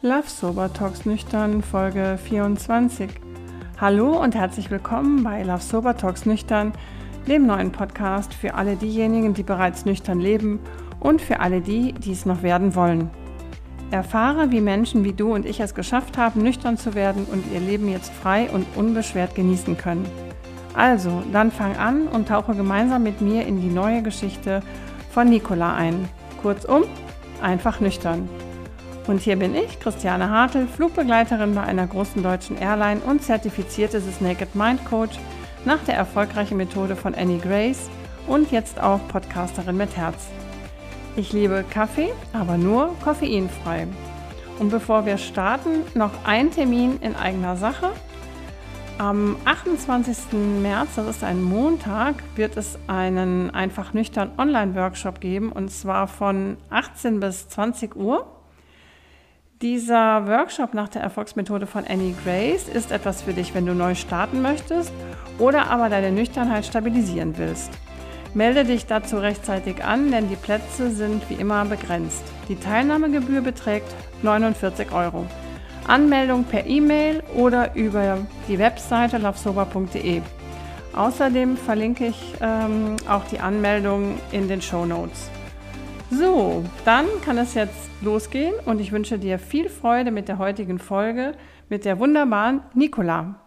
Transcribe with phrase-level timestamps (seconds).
[0.00, 3.10] Love Sober Talks Nüchtern Folge 24.
[3.80, 6.72] Hallo und herzlich willkommen bei Love Sober Talks Nüchtern,
[7.26, 10.60] dem neuen Podcast für alle diejenigen, die bereits nüchtern leben
[11.00, 13.10] und für alle die, die es noch werden wollen.
[13.90, 17.58] Erfahre, wie Menschen wie du und ich es geschafft haben, nüchtern zu werden und ihr
[17.58, 20.06] Leben jetzt frei und unbeschwert genießen können.
[20.74, 24.62] Also, dann fang an und tauche gemeinsam mit mir in die neue Geschichte
[25.10, 26.08] von Nicola ein.
[26.40, 26.84] Kurzum,
[27.42, 28.28] einfach nüchtern.
[29.08, 34.54] Und hier bin ich, Christiane Hartl, Flugbegleiterin bei einer großen deutschen Airline und zertifizierte Naked
[34.54, 35.18] Mind Coach
[35.64, 37.88] nach der erfolgreichen Methode von Annie Grace
[38.26, 40.26] und jetzt auch Podcasterin mit Herz.
[41.16, 43.86] Ich liebe Kaffee, aber nur koffeinfrei.
[44.58, 47.92] Und bevor wir starten, noch ein Termin in eigener Sache.
[48.98, 50.34] Am 28.
[50.60, 56.58] März, das ist ein Montag, wird es einen einfach nüchtern Online-Workshop geben und zwar von
[56.68, 58.37] 18 bis 20 Uhr.
[59.60, 63.96] Dieser Workshop nach der Erfolgsmethode von Annie Grace ist etwas für dich, wenn du neu
[63.96, 64.92] starten möchtest
[65.40, 67.72] oder aber deine Nüchternheit stabilisieren willst.
[68.34, 72.22] Melde dich dazu rechtzeitig an, denn die Plätze sind wie immer begrenzt.
[72.48, 73.92] Die Teilnahmegebühr beträgt
[74.22, 75.26] 49 Euro.
[75.88, 80.22] Anmeldung per E-Mail oder über die Webseite lovesober.de.
[80.94, 85.30] Außerdem verlinke ich ähm, auch die Anmeldung in den Show Notes.
[86.10, 90.78] So, dann kann es jetzt losgehen und ich wünsche dir viel Freude mit der heutigen
[90.78, 91.34] Folge
[91.68, 93.40] mit der wunderbaren Nicola.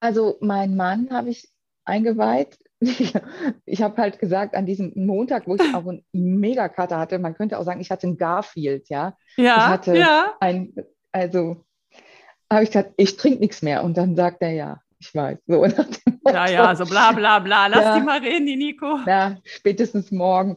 [0.00, 1.48] Also, mein Mann habe ich
[1.84, 2.58] eingeweiht.
[3.64, 7.58] Ich habe halt gesagt, an diesem Montag, wo ich auch einen Megakater hatte, man könnte
[7.58, 9.16] auch sagen, ich hatte einen Garfield, ja.
[9.36, 10.34] Ja, ich hatte ja.
[10.40, 10.74] Ein,
[11.10, 11.64] also
[12.52, 13.82] habe ich gesagt, ich trinke nichts mehr.
[13.82, 15.38] Und dann sagt er ja, ich weiß.
[15.46, 15.64] So,
[16.26, 17.66] ja, ja, so bla bla bla.
[17.66, 18.98] Lass ja, die mal reden, die Nico.
[19.06, 20.56] Ja, spätestens morgen.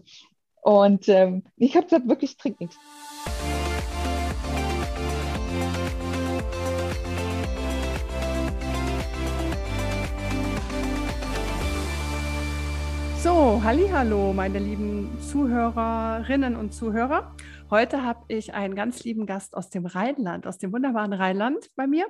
[0.61, 2.77] Und ähm, ich habe gesagt, wirklich, trink nichts.
[13.21, 17.35] So, hallo, meine lieben Zuhörerinnen und Zuhörer.
[17.69, 21.85] Heute habe ich einen ganz lieben Gast aus dem Rheinland, aus dem wunderbaren Rheinland bei
[21.85, 22.07] mir.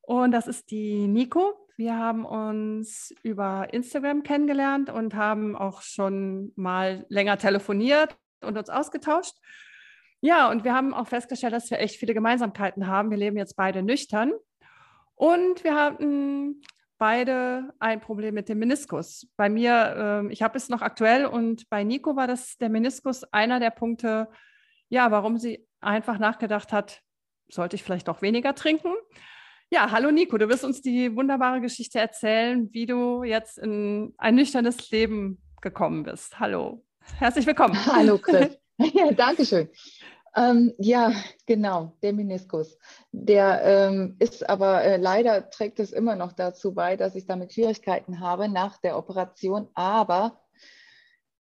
[0.00, 1.65] Und das ist die Nico.
[1.76, 8.70] Wir haben uns über Instagram kennengelernt und haben auch schon mal länger telefoniert und uns
[8.70, 9.34] ausgetauscht.
[10.22, 13.10] Ja, und wir haben auch festgestellt, dass wir echt viele Gemeinsamkeiten haben.
[13.10, 14.32] Wir leben jetzt beide nüchtern
[15.14, 16.62] und wir hatten
[16.96, 19.28] beide ein Problem mit dem Meniskus.
[19.36, 23.24] Bei mir, äh, ich habe es noch aktuell und bei Nico war das der Meniskus
[23.24, 24.28] einer der Punkte,
[24.88, 27.02] ja, warum sie einfach nachgedacht hat,
[27.48, 28.94] sollte ich vielleicht auch weniger trinken.
[29.68, 34.36] Ja, hallo Nico, du wirst uns die wunderbare Geschichte erzählen, wie du jetzt in ein
[34.36, 36.38] nüchternes Leben gekommen bist.
[36.38, 36.84] Hallo,
[37.18, 37.74] herzlich willkommen.
[37.86, 38.56] Hallo Chris.
[38.78, 39.68] Ja, danke schön.
[40.36, 41.10] Ähm, ja,
[41.46, 42.78] genau, der Meniskus.
[43.10, 47.54] Der ähm, ist aber äh, leider trägt es immer noch dazu bei, dass ich damit
[47.54, 49.68] Schwierigkeiten habe nach der Operation.
[49.74, 50.42] Aber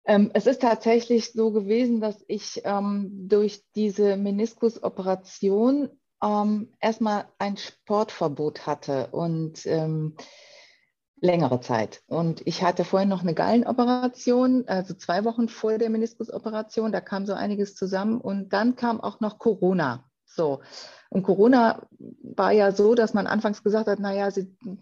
[0.06, 7.58] ähm, es ist tatsächlich so gewesen, dass ich ähm, durch diese Meniskusoperation ähm, erstmal ein
[7.58, 10.16] Sportverbot hatte und ähm,
[11.22, 12.02] längere Zeit.
[12.08, 16.92] Und ich hatte vorher noch eine Gallenoperation, also zwei Wochen vor der Meniskusoperation.
[16.92, 20.06] Da kam so einiges zusammen und dann kam auch noch Corona.
[20.26, 20.62] So.
[21.10, 21.88] Und Corona
[22.22, 24.30] war ja so, dass man anfangs gesagt hat, naja,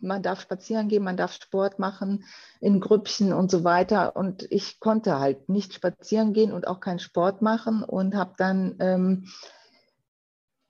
[0.02, 2.26] man darf spazieren gehen, man darf Sport machen
[2.60, 4.16] in Grüppchen und so weiter.
[4.18, 8.76] Und ich konnte halt nicht spazieren gehen und auch keinen Sport machen und habe dann
[8.80, 9.28] ähm,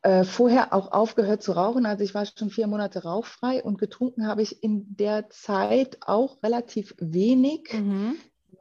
[0.04, 1.86] äh, vorher auch aufgehört zu rauchen.
[1.86, 6.42] Also ich war schon vier Monate rauchfrei und getrunken habe ich in der Zeit auch
[6.44, 8.16] relativ wenig, mhm.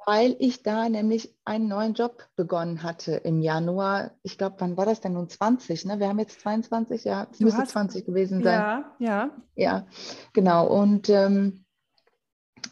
[0.06, 4.12] weil ich da nämlich einen neuen Job begonnen hatte im Januar.
[4.22, 5.84] Ich glaube, wann war das denn nun 20?
[5.84, 6.00] Ne?
[6.00, 8.58] Wir haben jetzt 22, ja, es müsste hast, 20 gewesen sein.
[8.58, 9.30] Ja, ja.
[9.54, 9.86] Ja,
[10.32, 10.66] genau.
[10.66, 11.64] Und ähm,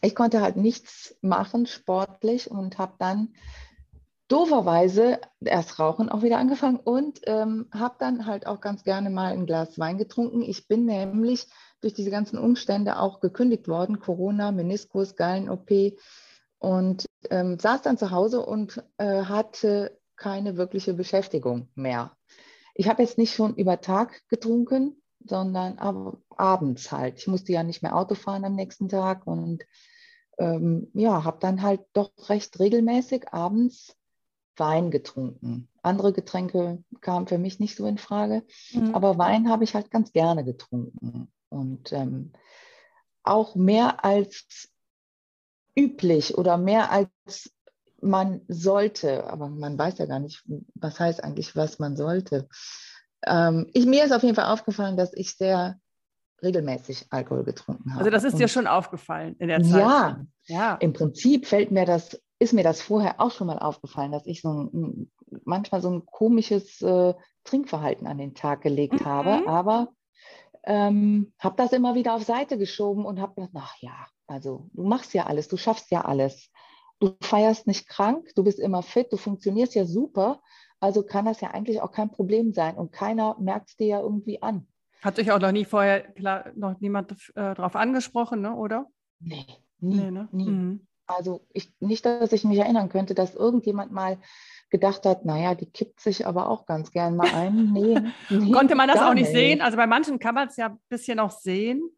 [0.01, 3.35] ich konnte halt nichts machen sportlich und habe dann
[4.29, 9.33] dooferweise erst Rauchen auch wieder angefangen und ähm, habe dann halt auch ganz gerne mal
[9.33, 10.43] ein Glas Wein getrunken.
[10.43, 11.47] Ich bin nämlich
[11.81, 15.99] durch diese ganzen Umstände auch gekündigt worden, Corona, Meniskus, Gallen-OP
[16.59, 22.17] und ähm, saß dann zu Hause und äh, hatte keine wirkliche Beschäftigung mehr.
[22.75, 27.19] Ich habe jetzt nicht schon über Tag getrunken, sondern ab, abends halt.
[27.19, 29.65] Ich musste ja nicht mehr Auto fahren am nächsten Tag und
[30.39, 33.97] ähm, ja, habe dann halt doch recht regelmäßig abends
[34.57, 35.69] Wein getrunken.
[35.83, 38.43] Andere Getränke kamen für mich nicht so in Frage,
[38.73, 38.95] mhm.
[38.95, 41.29] aber Wein habe ich halt ganz gerne getrunken.
[41.49, 42.33] Und ähm,
[43.23, 44.71] auch mehr als
[45.77, 47.51] üblich oder mehr als
[48.01, 52.49] man sollte, aber man weiß ja gar nicht, was heißt eigentlich, was man sollte.
[53.27, 55.79] ähm, ich, mir ist auf jeden Fall aufgefallen, dass ich sehr
[56.43, 58.01] regelmäßig Alkohol getrunken habe.
[58.01, 59.81] Also das ist dir schon aufgefallen in der Zeit?
[59.81, 60.75] Ja, ja.
[60.75, 64.43] Im Prinzip fällt mir das, ist mir das vorher auch schon mal aufgefallen, dass ich
[64.43, 65.11] so ein,
[65.45, 67.15] manchmal so ein komisches äh,
[67.45, 69.05] Trinkverhalten an den Tag gelegt mhm.
[69.05, 69.89] habe, aber
[70.65, 74.85] ähm, habe das immer wieder auf Seite geschoben und habe gedacht, ach ja, also du
[74.85, 76.51] machst ja alles, du schaffst ja alles.
[77.01, 80.41] Du feierst nicht krank, du bist immer fit, du funktionierst ja super.
[80.81, 84.01] Also kann das ja eigentlich auch kein Problem sein und keiner merkt es dir ja
[84.01, 84.67] irgendwie an.
[85.03, 88.55] Hat dich auch noch nie vorher klar, noch niemand äh, darauf angesprochen, ne?
[88.55, 88.87] oder?
[89.21, 89.47] Nee,
[89.81, 89.97] nie.
[89.97, 90.29] Nee, ne?
[90.33, 90.47] nie.
[90.47, 90.87] Mhm.
[91.07, 94.19] Also ich, nicht, dass ich mich erinnern könnte, dass irgendjemand mal
[94.71, 97.55] gedacht hat, naja, die kippt sich aber auch ganz gern mal ein.
[97.73, 99.61] Nee, nee Konnte man das auch nicht, nicht sehen?
[99.61, 101.91] Also bei manchen kann man es ja ein bisschen auch sehen.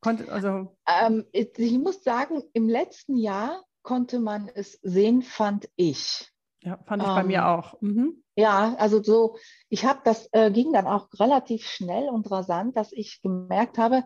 [0.00, 6.30] Konnte, also ähm, ich muss sagen, im letzten Jahr konnte man es sehen, fand ich.
[6.62, 7.80] Ja, fand ich ähm, bei mir ähm, auch.
[7.80, 8.22] Mhm.
[8.36, 9.36] Ja, also so,
[9.68, 14.04] ich habe das äh, ging dann auch relativ schnell und rasant, dass ich gemerkt habe,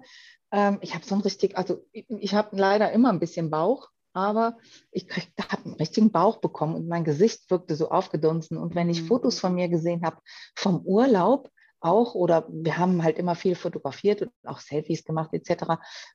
[0.51, 3.89] ähm, ich habe so ein richtig, also ich, ich habe leider immer ein bisschen Bauch,
[4.13, 4.59] aber
[4.91, 8.57] ich habe einen richtigen Bauch bekommen und mein Gesicht wirkte so aufgedunsen.
[8.57, 9.07] Und wenn ich mhm.
[9.07, 10.19] Fotos von mir gesehen habe
[10.55, 11.51] vom Urlaub,
[11.81, 15.65] auch oder wir haben halt immer viel fotografiert und auch Selfies gemacht etc.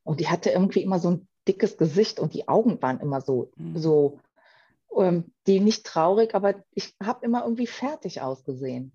[0.03, 3.51] Und die hatte irgendwie immer so ein dickes Gesicht und die Augen waren immer so,
[3.57, 3.77] mhm.
[3.77, 4.19] so
[4.95, 8.93] ähm, die nicht traurig, aber ich habe immer irgendwie fertig ausgesehen.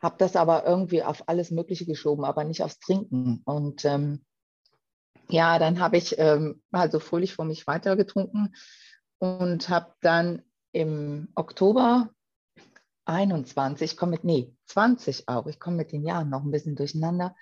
[0.00, 3.40] Habe das aber irgendwie auf alles Mögliche geschoben, aber nicht aufs Trinken.
[3.44, 4.24] Und ähm,
[5.32, 8.54] ja, dann habe ich ähm, also fröhlich vor mich weitergetrunken
[9.18, 10.42] und habe dann
[10.72, 12.10] im Oktober
[13.04, 16.76] 21, ich komme mit, nee, 20 auch, ich komme mit den Jahren noch ein bisschen
[16.76, 17.34] durcheinander,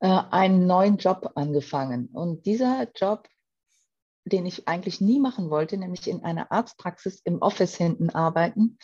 [0.00, 2.08] äh, einen neuen Job angefangen.
[2.08, 3.28] Und dieser Job
[4.24, 8.78] den ich eigentlich nie machen wollte, nämlich in einer Arztpraxis im Office hinten arbeiten.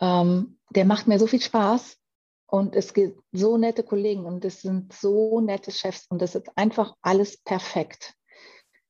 [0.00, 1.98] Ähm, der macht mir so viel Spaß
[2.46, 6.56] und es gibt so nette Kollegen und es sind so nette Chefs und es ist
[6.56, 8.14] einfach alles perfekt.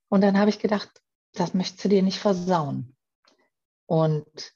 [0.08, 0.90] Und dann habe ich gedacht,
[1.32, 2.96] das möchtest du dir nicht versauen.
[3.86, 4.52] Und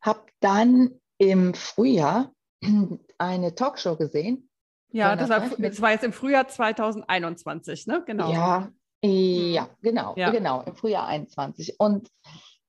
[0.00, 2.32] habe dann im Frühjahr
[3.18, 4.48] eine Talkshow gesehen.
[4.90, 8.02] Ja, das war, das war, jetzt im Frühjahr 2021, ne?
[8.06, 8.30] Genau.
[8.30, 8.70] Ja,
[9.04, 10.30] ja, genau, ja.
[10.30, 11.80] genau, im Frühjahr 21.
[11.80, 12.08] Und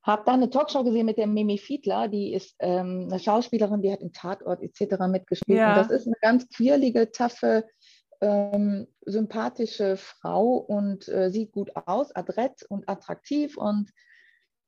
[0.03, 3.91] habe da eine Talkshow gesehen mit der Mimi Fiedler, die ist ähm, eine Schauspielerin, die
[3.91, 4.97] hat im Tatort etc.
[5.07, 5.57] mitgespielt.
[5.57, 5.73] Ja.
[5.73, 7.65] Und das ist eine ganz quirlige, taffe,
[8.19, 13.57] ähm, sympathische Frau und äh, sieht gut aus, adrett und attraktiv.
[13.57, 13.91] Und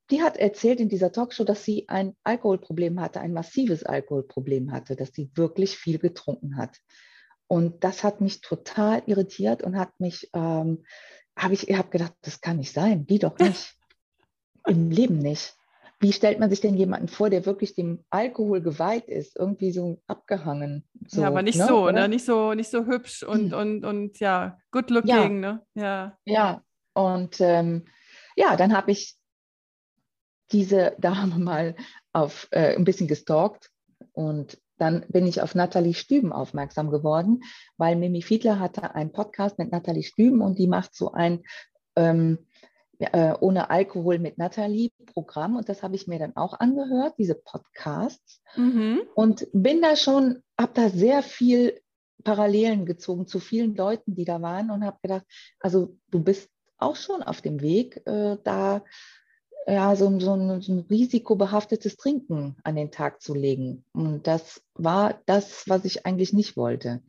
[0.09, 4.95] die hat erzählt in dieser Talkshow, dass sie ein Alkoholproblem hatte, ein massives Alkoholproblem hatte,
[4.95, 6.77] dass sie wirklich viel getrunken hat.
[7.47, 10.83] Und das hat mich total irritiert und hat mich ähm,
[11.37, 13.75] habe ich hab gedacht, das kann nicht sein, die doch nicht.
[14.67, 15.55] Im Leben nicht.
[15.99, 20.01] Wie stellt man sich denn jemanden vor, der wirklich dem Alkohol geweiht ist, irgendwie so
[20.07, 20.83] abgehangen?
[21.07, 22.09] So, ja, aber nicht ne, so, ne?
[22.09, 23.59] Nicht so, nicht so hübsch und, hm.
[23.59, 25.53] und, und ja, good looking, ja.
[25.53, 25.65] ne?
[25.73, 26.17] Ja.
[26.25, 26.61] Ja,
[26.93, 27.85] und ähm,
[28.35, 29.15] ja, dann habe ich
[30.51, 31.75] diese Dame mal
[32.13, 33.71] auf äh, ein bisschen gestalkt
[34.13, 37.41] und dann bin ich auf Nathalie Stüben aufmerksam geworden,
[37.77, 41.43] weil Mimi Fiedler hatte einen Podcast mit Nathalie Stüben und die macht so ein
[41.95, 42.39] ähm,
[42.99, 47.35] äh, ohne Alkohol mit Nathalie Programm und das habe ich mir dann auch angehört, diese
[47.35, 49.01] Podcasts mhm.
[49.15, 51.79] und bin da schon, habe da sehr viel
[52.23, 55.25] Parallelen gezogen zu vielen Leuten, die da waren und habe gedacht,
[55.59, 58.83] also du bist auch schon auf dem Weg, äh, da
[59.67, 63.83] ja, so, so, ein, so, ein, risikobehaftetes Trinken an den Tag zu legen.
[63.93, 67.01] Und das war das, was ich eigentlich nicht wollte.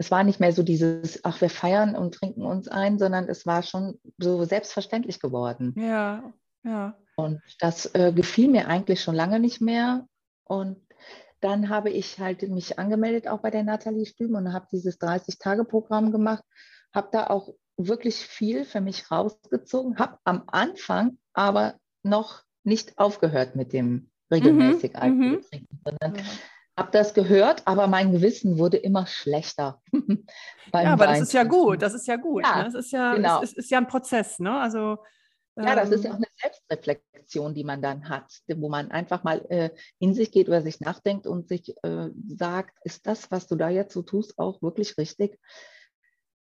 [0.00, 3.44] Es war nicht mehr so dieses, ach, wir feiern und trinken uns ein, sondern es
[3.44, 5.74] war schon so selbstverständlich geworden.
[5.76, 6.96] Ja, ja.
[7.16, 10.06] Und das äh, gefiel mir eigentlich schon lange nicht mehr.
[10.44, 10.78] Und
[11.42, 16.12] dann habe ich halt mich angemeldet, auch bei der Nathalie Stüben, und habe dieses 30-Tage-Programm
[16.12, 16.44] gemacht,
[16.94, 23.54] habe da auch wirklich viel für mich rausgezogen, habe am Anfang aber noch nicht aufgehört
[23.54, 25.42] mit dem regelmäßig mhm, Alkohol mhm.
[25.42, 26.30] trinken, sondern ja.
[26.80, 29.80] Habe das gehört, aber mein Gewissen wurde immer schlechter.
[30.72, 32.44] ja, aber das ist ja gut, das ist ja gut.
[32.44, 32.64] Ja, ne?
[32.64, 33.42] Das ist ja, genau.
[33.42, 34.58] es, ist, ist ja ein Prozess, ne?
[34.58, 34.98] Also
[35.56, 39.24] ja, das ist ja ähm, auch eine Selbstreflexion, die man dann hat, wo man einfach
[39.24, 43.46] mal äh, in sich geht oder sich nachdenkt und sich äh, sagt, ist das, was
[43.46, 45.38] du da jetzt so tust, auch wirklich richtig?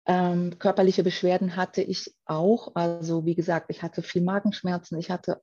[0.05, 2.75] Ähm, körperliche Beschwerden hatte ich auch.
[2.75, 5.41] Also wie gesagt, ich hatte viel Magenschmerzen, ich hatte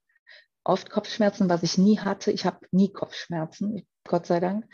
[0.64, 2.32] oft Kopfschmerzen, was ich nie hatte.
[2.32, 4.66] Ich habe nie Kopfschmerzen, Gott sei Dank.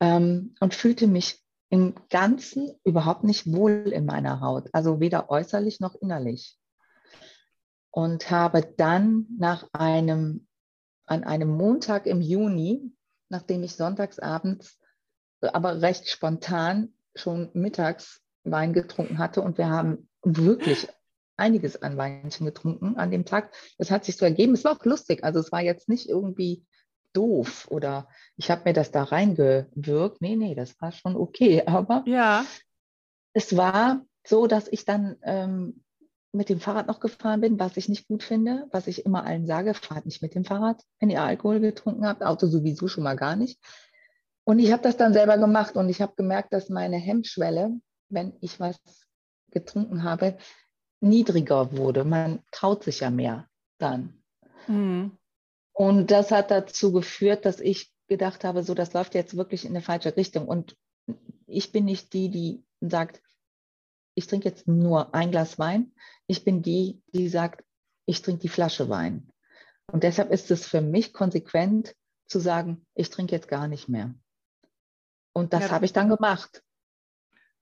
[0.00, 5.80] Ähm, und fühlte mich im Ganzen überhaupt nicht wohl in meiner Haut, also weder äußerlich
[5.80, 6.58] noch innerlich.
[7.90, 10.46] Und habe dann nach einem,
[11.06, 12.92] an einem Montag im Juni,
[13.28, 14.80] nachdem ich sonntagsabends
[15.40, 20.88] aber recht spontan schon mittags Wein getrunken hatte und wir haben wirklich
[21.36, 23.52] einiges an Weinchen getrunken an dem Tag.
[23.78, 24.54] Das hat sich so ergeben.
[24.54, 25.24] Es war auch lustig.
[25.24, 26.64] Also es war jetzt nicht irgendwie
[27.12, 30.20] doof oder ich habe mir das da reingewirkt.
[30.20, 31.62] Nee, nee, das war schon okay.
[31.66, 32.44] Aber ja.
[33.32, 35.82] es war so, dass ich dann ähm,
[36.32, 39.46] mit dem Fahrrad noch gefahren bin, was ich nicht gut finde, was ich immer allen
[39.46, 43.16] sage, fahrt nicht mit dem Fahrrad, wenn ihr Alkohol getrunken habt, Auto sowieso schon mal
[43.16, 43.58] gar nicht.
[44.44, 48.34] Und ich habe das dann selber gemacht und ich habe gemerkt, dass meine Hemmschwelle, wenn
[48.40, 48.76] ich was
[49.50, 50.38] getrunken habe,
[51.00, 52.04] niedriger wurde.
[52.04, 53.48] Man traut sich ja mehr
[53.78, 54.22] dann.
[54.66, 55.18] Mhm.
[55.72, 59.70] Und das hat dazu geführt, dass ich gedacht habe, so, das läuft jetzt wirklich in
[59.70, 60.48] eine falsche Richtung.
[60.48, 60.76] Und
[61.46, 63.22] ich bin nicht die, die sagt,
[64.14, 65.92] ich trinke jetzt nur ein Glas Wein.
[66.26, 67.64] Ich bin die, die sagt,
[68.06, 69.30] ich trinke die Flasche Wein.
[69.86, 71.94] Und deshalb ist es für mich konsequent
[72.26, 74.14] zu sagen, ich trinke jetzt gar nicht mehr.
[75.32, 76.62] Und das ja, habe ich dann gemacht.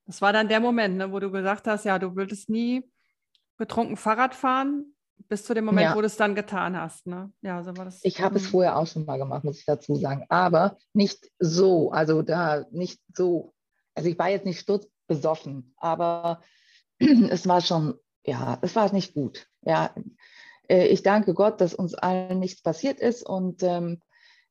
[0.07, 2.91] Das war dann der Moment, ne, wo du gesagt hast, ja, du würdest nie
[3.59, 4.95] betrunken Fahrrad fahren,
[5.29, 5.97] bis zu dem Moment, ja.
[5.97, 7.07] wo du es dann getan hast.
[7.07, 7.33] Ne?
[7.43, 8.01] Ja, so war das.
[8.03, 8.49] Ich habe es mhm.
[8.49, 10.25] vorher auch schon mal gemacht, muss ich dazu sagen.
[10.29, 13.53] Aber nicht so, also da nicht so.
[13.95, 16.43] Also ich war jetzt nicht sturzbesoffen, aber
[16.99, 17.95] es war schon,
[18.25, 19.47] ja, es war nicht gut.
[19.63, 19.93] Ja,
[20.69, 24.01] äh, ich danke Gott, dass uns allen nichts passiert ist und ähm,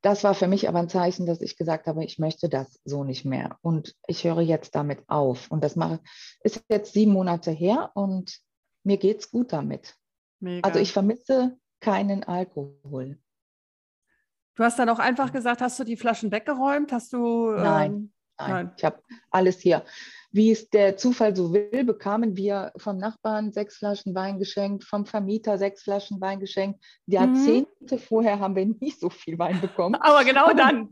[0.02, 3.04] das war für mich aber ein Zeichen, dass ich gesagt habe, ich möchte das so
[3.04, 5.50] nicht mehr und ich höre jetzt damit auf.
[5.50, 6.00] Und das mache,
[6.42, 8.40] ist jetzt sieben Monate her und
[8.84, 9.96] mir geht es gut damit.
[10.40, 10.68] Mega.
[10.68, 13.18] Also ich vermisse keinen Alkohol.
[14.56, 16.92] Du hast dann auch einfach gesagt, hast du die Flaschen weggeräumt?
[16.92, 17.52] Hast du?
[17.52, 18.50] Nein, ähm, nein.
[18.50, 18.72] nein.
[18.76, 19.84] ich habe alles hier.
[20.32, 25.06] Wie es der Zufall so will, bekamen wir vom Nachbarn sechs Flaschen Wein geschenkt, vom
[25.06, 26.84] Vermieter sechs Flaschen Wein geschenkt.
[27.06, 28.00] Jahrzehnte mhm.
[28.00, 29.96] vorher haben wir nicht so viel Wein bekommen.
[30.02, 30.90] Aber genau dann.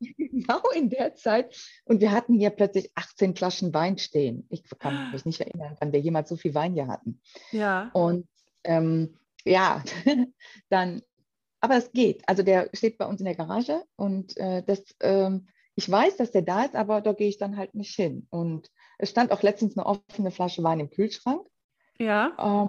[0.00, 1.54] genau in der Zeit.
[1.84, 4.46] Und wir hatten hier plötzlich 18 Flaschen Wein stehen.
[4.50, 7.20] Ich kann mich nicht erinnern, wann wir jemals so viel Wein hier hatten.
[7.52, 7.90] Ja.
[7.92, 8.26] Und
[8.66, 9.82] ähm, ja,
[10.68, 11.02] dann,
[11.60, 12.22] aber es geht.
[12.28, 16.30] Also der steht bei uns in der Garage und äh, das, ähm, ich weiß, dass
[16.30, 18.26] der da ist, aber da gehe ich dann halt nicht hin.
[18.30, 21.46] Und es stand auch letztens eine offene Flasche Wein im Kühlschrank.
[21.98, 22.32] Ja.
[22.38, 22.68] Äh,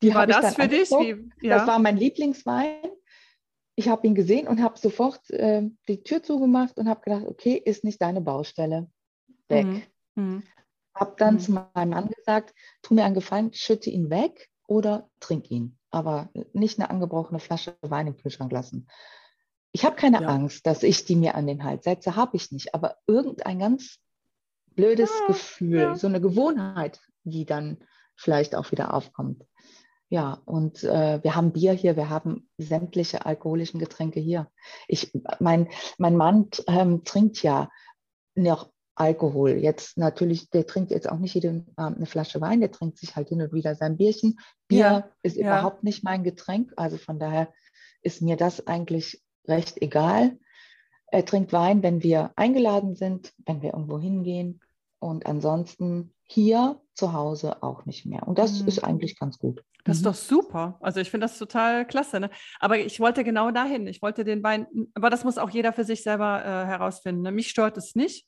[0.00, 0.90] Wie war das für dich?
[0.90, 1.58] Wie, ja.
[1.58, 2.90] Das war mein Lieblingswein
[3.78, 7.62] ich habe ihn gesehen und habe sofort äh, die Tür zugemacht und habe gedacht, okay,
[7.64, 8.90] ist nicht deine Baustelle.
[9.46, 9.66] Weg.
[9.66, 9.82] Mhm.
[10.16, 10.42] mhm.
[10.96, 11.38] Habe dann mhm.
[11.38, 15.76] zu meinem Mann gesagt, tu mir einen Gefallen, schütte ihn weg oder trink ihn.
[15.90, 18.86] Aber nicht eine angebrochene Flasche Wein im Kühlschrank lassen.
[19.72, 20.28] Ich habe keine ja.
[20.28, 22.74] Angst, dass ich die mir an den Hals setze, habe ich nicht.
[22.74, 23.98] Aber irgendein ganz
[24.74, 25.96] blödes ja, Gefühl, ja.
[25.96, 27.78] so eine Gewohnheit, die dann
[28.14, 29.44] vielleicht auch wieder aufkommt.
[30.10, 34.50] Ja, und äh, wir haben Bier hier, wir haben sämtliche alkoholischen Getränke hier.
[34.86, 37.70] Ich, mein, mein Mann ähm, trinkt ja
[38.34, 39.50] noch Alkohol.
[39.50, 43.16] Jetzt natürlich, der trinkt jetzt auch nicht jeden Abend eine Flasche Wein, der trinkt sich
[43.16, 44.38] halt hin und wieder sein Bierchen.
[44.66, 45.46] Bier ja, ist ja.
[45.46, 47.52] überhaupt nicht mein Getränk, also von daher
[48.02, 50.38] ist mir das eigentlich recht egal.
[51.10, 54.60] Er trinkt Wein, wenn wir eingeladen sind, wenn wir irgendwo hingehen.
[55.00, 58.26] Und ansonsten hier zu Hause auch nicht mehr.
[58.26, 58.68] Und das mhm.
[58.68, 59.62] ist eigentlich ganz gut.
[59.84, 60.06] Das ist mhm.
[60.06, 60.78] doch super.
[60.80, 62.20] Also ich finde das total klasse.
[62.20, 62.30] Ne?
[62.60, 63.86] Aber ich wollte genau dahin.
[63.86, 67.22] Ich wollte den Wein, aber das muss auch jeder für sich selber äh, herausfinden.
[67.22, 67.32] Ne?
[67.32, 68.27] Mich stört es nicht.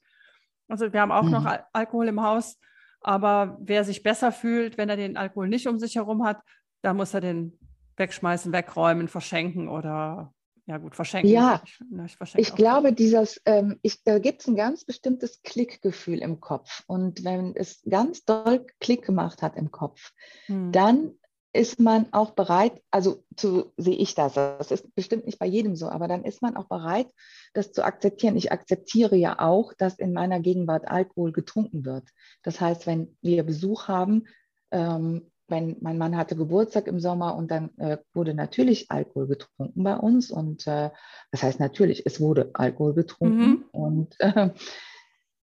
[0.71, 1.31] Also wir haben auch mhm.
[1.31, 2.59] noch Al Alkohol im Haus.
[3.01, 6.43] Aber wer sich besser fühlt, wenn er den Alkohol nicht um sich herum hat,
[6.83, 7.59] da muss er den
[7.97, 10.33] wegschmeißen, wegräumen, verschenken oder
[10.67, 11.31] ja gut, verschenken.
[11.31, 15.43] Ja, ich, ne, ich, ich glaube, dieses, ähm, ich, da gibt es ein ganz bestimmtes
[15.43, 16.85] Klickgefühl im Kopf.
[16.87, 20.13] Und wenn es ganz doll Klick gemacht hat im Kopf,
[20.47, 20.71] hm.
[20.71, 21.19] dann
[21.53, 25.75] ist man auch bereit, also so sehe ich das, das ist bestimmt nicht bei jedem
[25.75, 27.09] so, aber dann ist man auch bereit,
[27.55, 28.37] das zu akzeptieren.
[28.37, 32.09] Ich akzeptiere ja auch, dass in meiner Gegenwart Alkohol getrunken wird.
[32.43, 34.27] Das heißt, wenn wir Besuch haben,
[34.71, 39.83] ähm, wenn mein Mann hatte Geburtstag im Sommer und dann äh, wurde natürlich Alkohol getrunken
[39.83, 40.91] bei uns und äh,
[41.33, 43.65] das heißt natürlich, es wurde Alkohol getrunken mhm.
[43.73, 44.51] und äh,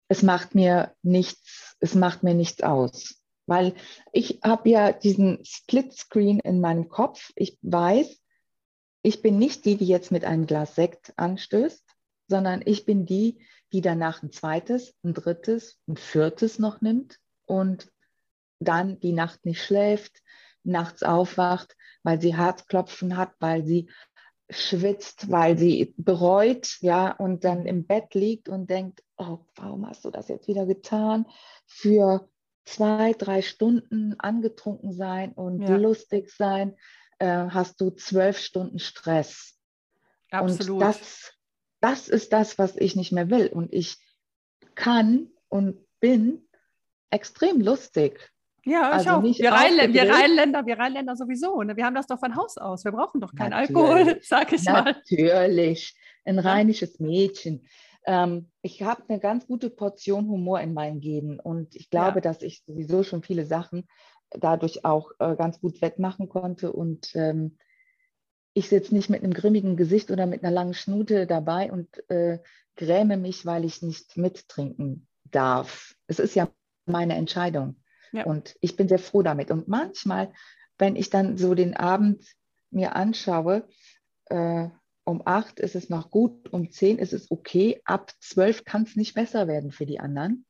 [0.07, 3.16] es macht mir nichts, es macht mir nichts aus.
[3.47, 3.73] Weil
[4.11, 7.31] ich habe ja diesen Split-Screen in meinem Kopf.
[7.35, 8.21] Ich weiß,
[9.01, 11.83] ich bin nicht die, die jetzt mit einem Glas Sekt anstößt,
[12.27, 13.39] sondern ich bin die,
[13.71, 17.91] die danach ein zweites, ein drittes, ein viertes noch nimmt und
[18.59, 20.21] dann die Nacht nicht schläft,
[20.63, 23.89] nachts aufwacht, weil sie Herzklopfen hat, weil sie
[24.49, 30.05] schwitzt, weil sie bereut, ja, und dann im Bett liegt und denkt, oh, warum hast
[30.05, 31.25] du das jetzt wieder getan?
[31.65, 32.29] Für
[32.67, 35.77] zwei, drei Stunden angetrunken sein und ja.
[35.77, 36.75] lustig sein,
[37.19, 39.57] äh, hast du zwölf Stunden Stress.
[40.29, 40.73] Absolut.
[40.73, 41.33] Und das,
[41.79, 43.47] das ist das, was ich nicht mehr will.
[43.47, 43.97] Und ich
[44.75, 46.47] kann und bin
[47.09, 48.31] extrem lustig.
[48.65, 49.21] Ja, ich Also auch.
[49.21, 50.13] nicht Wir, Rheinländer, wir.
[50.13, 51.63] Rheinländer, wir Rheinländer sowieso.
[51.63, 51.77] Ne?
[51.77, 52.83] Wir haben das doch von Haus aus.
[52.83, 53.77] Wir brauchen doch keinen Natürlich.
[53.77, 54.83] Alkohol, sag ich mal.
[54.83, 55.95] Natürlich,
[56.25, 57.65] ein rheinisches Mädchen.
[58.07, 62.21] Ähm, ich habe eine ganz gute Portion Humor in meinem Genen und ich glaube, Ja.
[62.21, 63.87] dass ich sowieso schon viele Sachen
[64.31, 67.57] dadurch auch äh, ganz gut wettmachen konnte und ähm,
[68.53, 72.39] ich sitze nicht mit einem grimmigen Gesicht oder mit einer langen Schnute dabei und äh,
[72.75, 75.93] gräme mich, weil ich nicht mittrinken darf.
[76.07, 76.49] Es ist ja
[76.85, 77.83] meine Entscheidung
[78.13, 78.25] Ja.
[78.25, 79.51] und ich bin sehr froh damit.
[79.51, 80.33] Und manchmal,
[80.77, 82.25] wenn ich dann so den Abend
[82.71, 83.67] mir anschaue,
[84.25, 84.69] äh,
[85.07, 88.97] um acht ist es noch gut, um zehn ist es okay, ab zwölf kann es
[88.97, 90.45] nicht besser werden für die anderen.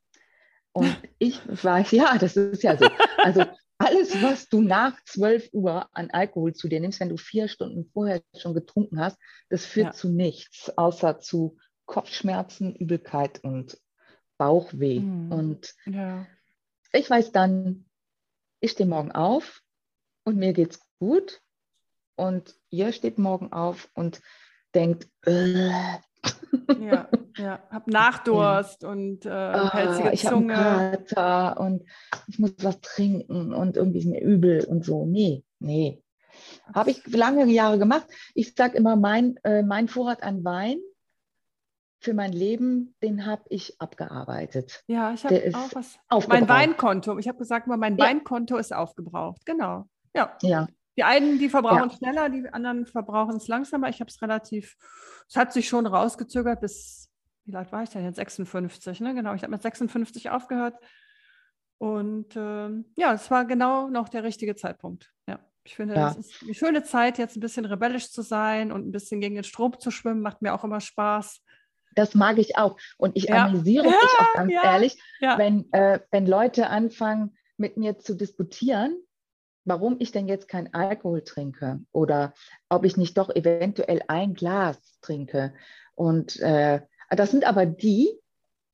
[0.71, 2.89] Und ich weiß, ja, das ist ja so.
[3.21, 3.45] Also
[3.77, 7.85] alles, was du nach 12 Uhr an Alkohol zu dir nimmst, wenn du vier Stunden
[7.93, 9.17] vorher schon getrunken hast,
[9.49, 9.93] das führt Ja.
[9.93, 13.79] zu nichts, außer zu Kopfschmerzen, Übelkeit und
[14.39, 15.01] Bauchweh.
[15.01, 15.31] Mhm.
[15.31, 16.25] Und Ja.
[16.93, 17.85] ich weiß dann,
[18.59, 19.61] ich stehe morgen auf
[20.23, 21.41] und mir geht's gut.
[22.15, 24.19] Und ihr steht morgen auf und
[24.77, 25.69] denkt, äh,
[26.79, 27.59] Ja, ja.
[27.69, 30.53] Hab Nachdurst und äh, ah, pelzige ich Zunge.
[30.53, 31.83] Kater und
[32.27, 35.05] ich muss was trinken und irgendwie ist mir übel und so.
[35.05, 36.01] Nee, nee.
[36.73, 38.07] Habe ich lange Jahre gemacht.
[38.35, 40.77] Ich sage immer, mein, äh, mein Vorrat an Wein
[41.99, 44.83] für mein Leben, den habe ich abgearbeitet.
[44.87, 45.97] Ja, ich habe auch was.
[46.09, 46.41] Aufgebraucht.
[46.41, 47.17] Mein Weinkonto.
[47.17, 48.05] Ich habe gesagt, mein Ja.
[48.05, 49.45] Weinkonto ist aufgebraucht.
[49.45, 49.85] Genau.
[50.15, 50.37] Ja.
[50.41, 50.67] Ja,
[50.97, 53.89] Die einen, die verbrauchen schneller, die anderen verbrauchen es langsamer.
[53.89, 54.75] Ich habe es relativ,
[55.29, 57.11] es hat sich schon rausgezögert bis,
[57.45, 58.15] wie alt war ich denn jetzt?
[58.17, 59.13] 56, ne?
[59.13, 60.75] Genau, ich habe mit 56 aufgehört.
[61.77, 65.11] Und ähm, ja, es war genau noch der richtige Zeitpunkt.
[65.27, 66.09] Ja, ich finde, Ja.
[66.09, 69.35] es ist eine schöne Zeit, jetzt ein bisschen rebellisch zu sein und ein bisschen gegen
[69.35, 71.41] den Strom zu schwimmen, macht mir auch immer Spaß.
[71.95, 72.77] das mag ich auch.
[72.97, 73.45] Und ich Ja.
[73.45, 74.63] amüsiere Ja, mich auch ganz ja.
[74.63, 78.95] ehrlich, Ja, wenn, äh, wenn Leute anfangen, mit mir zu diskutieren,
[79.67, 82.33] warum ich denn jetzt kein Alkohol trinke oder
[82.69, 85.53] ob ich nicht doch eventuell ein Glas trinke.
[85.95, 88.09] Und äh, das sind aber die,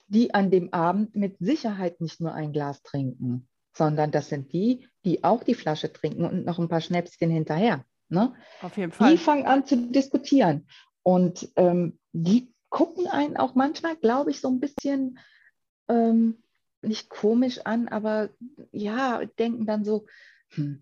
[0.08, 4.88] die an dem Abend mit Sicherheit nicht nur ein Glas trinken, sondern das sind die,
[5.04, 7.84] die auch die Flasche trinken und noch ein paar Schnäpschen hinterher.
[8.10, 8.34] Ne?
[8.62, 9.12] auf jeden Fall.
[9.12, 10.68] Die fangen an zu diskutieren.
[11.02, 15.18] Und ähm, die gucken einen auch manchmal, glaube ich, so ein bisschen
[15.88, 16.44] ähm,
[16.82, 18.30] nicht komisch an, aber
[18.72, 20.06] ja, denken dann so,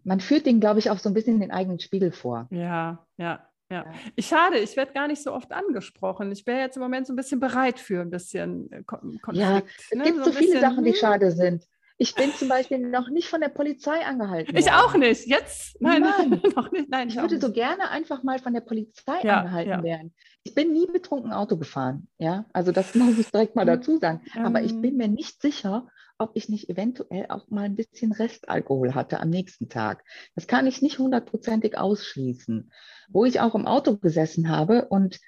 [0.03, 2.47] man führt denen, glaube ich, auch so ein bisschen den eigenen Spiegel vor.
[2.51, 3.85] Ja, ja, ja.
[4.15, 6.31] Ich schade, ich werde gar nicht so oft angesprochen.
[6.31, 9.39] Ich wäre jetzt im Moment so ein bisschen bereit für ein bisschen äh, Kon- Konflikt.
[9.41, 10.03] Ja, Es ne?
[10.03, 11.65] gibt So so viele bisschen, Sachen, die hm, schade sind.
[11.97, 14.75] Ich bin zum Beispiel noch nicht von der Polizei angehalten Ich worden.
[14.75, 15.27] auch nicht.
[15.27, 15.79] Jetzt?
[15.81, 16.41] Nein, Nein.
[16.55, 16.89] noch nicht.
[16.89, 19.83] Nein, Ich ich würde so gerne einfach mal von der Polizei Ja, angehalten ja.
[19.83, 20.13] werden.
[20.43, 22.45] Ich bin nie betrunken Auto gefahren, ja.
[22.53, 23.67] Also das muss ich direkt mal Mhm.
[23.67, 24.21] dazu sagen.
[24.43, 25.87] Aber ich bin mir nicht sicher,
[26.21, 30.03] ob ich nicht eventuell auch mal ein bisschen Restalkohol hatte am nächsten Tag.
[30.35, 32.71] Das kann ich nicht hundertprozentig ausschließen.
[33.09, 35.19] Wo ich auch im Auto gesessen habe und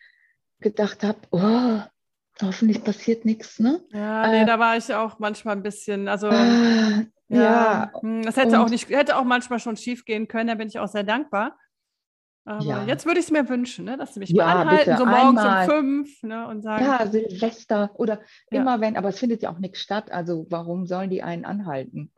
[0.59, 1.79] gedacht habe, oh,
[2.41, 3.81] hoffentlich passiert nichts, ne?
[3.91, 8.23] Ja, nee, Äh, da war ich auch manchmal ein bisschen, also Ah, ja, ja, hm,
[8.23, 10.87] das hätte auch nicht, hätte auch manchmal schon schief gehen können, da bin ich auch
[10.87, 11.57] sehr dankbar.
[12.45, 12.83] Aber Ja.
[12.85, 15.05] jetzt würde ich es mir wünschen, ne, dass sie mich Ja, mal anhalten, bitte, so
[15.05, 15.69] morgens einmal.
[15.69, 18.19] um fünf, ne, und sagen, ja, Silvester oder
[18.51, 18.59] Ja.
[18.61, 20.11] immer wenn, aber es findet ja auch nichts statt.
[20.11, 22.11] Also warum sollen die einen anhalten?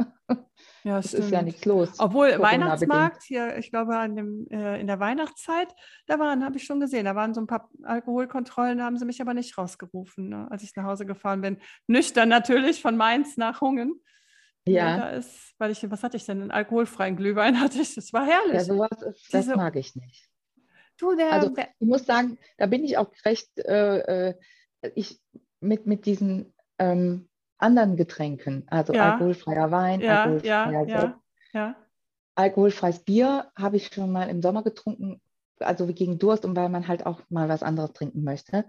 [0.84, 2.00] ja, Es ist ja nichts los.
[2.00, 2.62] Obwohl Corona-bedingt.
[2.64, 5.76] Weihnachtsmarkt hier, ich glaube an dem, äh, in der Weihnachtszeit,
[6.08, 9.06] da waren, habe ich schon gesehen, da waren so ein paar Alkoholkontrollen, da haben sie
[9.06, 11.58] mich aber nicht rausgerufen, ne, als ich nach Hause gefahren bin.
[11.86, 14.02] Nüchtern natürlich von Mainz nach Hungen.
[14.68, 14.98] Ja.
[14.98, 16.42] Da ist, weil ich, was hatte ich denn?
[16.42, 17.96] Einen alkoholfreien Glühwein hatte ich.
[17.96, 18.54] Das war herrlich.
[18.56, 20.28] Ja, sowas ist, das Diese- mag ich nicht.
[20.98, 24.36] du, der, also- Ich muss sagen, da bin ich auch recht, äh, äh,
[24.96, 25.20] ich
[25.60, 29.14] mit, mit diesen ähm, anderen Getränken, also Ja.
[29.14, 31.20] alkoholfreier Wein, ja, alkoholfreier ja,
[31.54, 31.76] ja.
[32.36, 35.22] alkoholfreies Bier habe ich schon mal im Sommer getrunken,
[35.60, 38.66] also gegen Durst und weil man halt auch mal was anderes trinken möchte.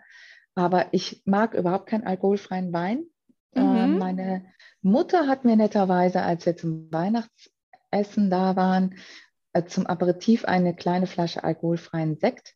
[0.54, 3.04] Aber ich mag überhaupt keinen alkoholfreien Wein.
[3.56, 3.98] Äh, Mhm.
[3.98, 4.44] meine
[4.82, 8.96] Mutter hat mir netterweise, als wir zum Weihnachtsessen da waren,
[9.52, 12.54] äh, zum Aperitif eine kleine Flasche alkoholfreien Sekt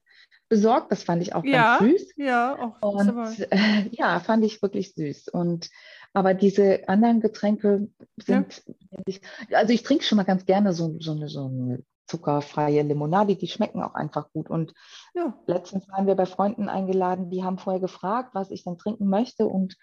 [0.48, 0.92] besorgt.
[0.92, 2.14] Das fand ich auch Ja, ganz süß.
[2.16, 5.28] Ja, auch Und äh, ja, fand ich wirklich süß.
[5.28, 5.70] Und
[6.12, 8.62] aber diese anderen Getränke sind,
[9.06, 9.20] ich,
[9.52, 13.46] also ich trinke schon mal ganz gerne so, so, eine, so eine zuckerfreie Limonade, die
[13.46, 14.50] schmecken auch einfach gut.
[14.50, 14.74] Und
[15.14, 15.38] ja.
[15.46, 19.46] letztens waren wir bei Freunden eingeladen, die haben vorher gefragt, was ich dann trinken möchte.
[19.46, 19.76] Und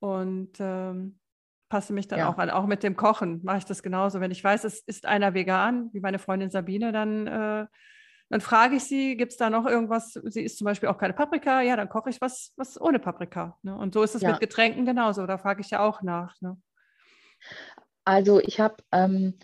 [0.01, 1.18] und ähm,
[1.68, 2.51] passe mich dann auch an.
[2.51, 4.20] Auch mit dem Kochen mache ich das genauso.
[4.20, 7.66] Wenn ich weiß, es ist einer vegan, wie meine Freundin Sabine, dann äh,
[8.35, 10.14] dann frage ich sie, gibt es da noch irgendwas?
[10.25, 11.62] Sie isst zum Beispiel auch keine Paprika.
[11.62, 13.57] Ja, dann koche ich was, was ohne Paprika.
[13.62, 13.77] Ne?
[13.77, 14.33] Und so ist es ja.
[14.33, 15.25] mit Getränken genauso.
[15.25, 16.35] Da frage ich ja auch nach.
[16.40, 16.57] Ne?
[18.05, 19.38] Also ich habe, ähm,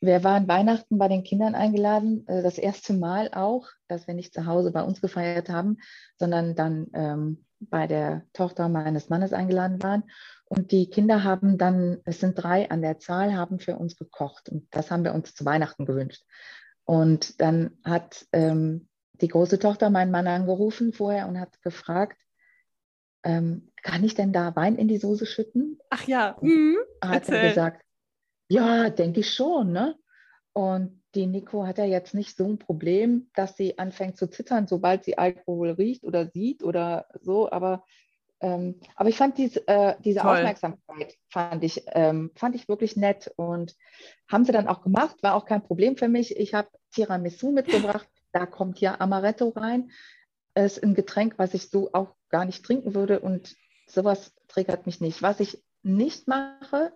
[0.00, 4.34] wir waren Weihnachten bei den Kindern eingeladen, äh, das erste Mal auch, dass wir nicht
[4.34, 5.78] zu Hause bei uns gefeiert haben,
[6.18, 10.02] sondern dann ähm, bei der Tochter meines Mannes eingeladen waren.
[10.46, 14.48] Und die Kinder haben dann, es sind drei an der Zahl, haben für uns gekocht.
[14.48, 16.24] Und das haben wir uns zu Weihnachten gewünscht.
[16.84, 18.88] Und dann hat ähm,
[19.20, 22.20] die große Tochter meinen Mann angerufen vorher und hat gefragt,
[23.24, 25.78] ähm, kann ich denn da Wein in die Soße schütten?
[25.90, 26.76] Ach ja, mhm.
[27.00, 27.82] hat er gesagt,
[28.48, 29.72] ja, denke ich schon.
[29.72, 29.96] Ne?
[30.52, 34.66] Und die Nico hat ja jetzt nicht so ein Problem, dass sie anfängt zu zittern,
[34.66, 37.50] sobald sie Alkohol riecht oder sieht oder so.
[37.50, 37.84] Aber,
[38.42, 40.36] ähm, aber ich fand dies, äh, diese Toll.
[40.36, 43.76] Aufmerksamkeit fand ich, ähm, fand ich wirklich nett und
[44.28, 46.36] haben sie dann auch gemacht, war auch kein Problem für mich.
[46.36, 49.90] Ich habe Tiramisu mitgebracht, da kommt ja Amaretto rein.
[50.54, 54.86] Es ist ein Getränk, was ich so auch gar nicht trinken würde und sowas triggert
[54.86, 55.22] mich nicht.
[55.22, 56.92] Was ich nicht mache,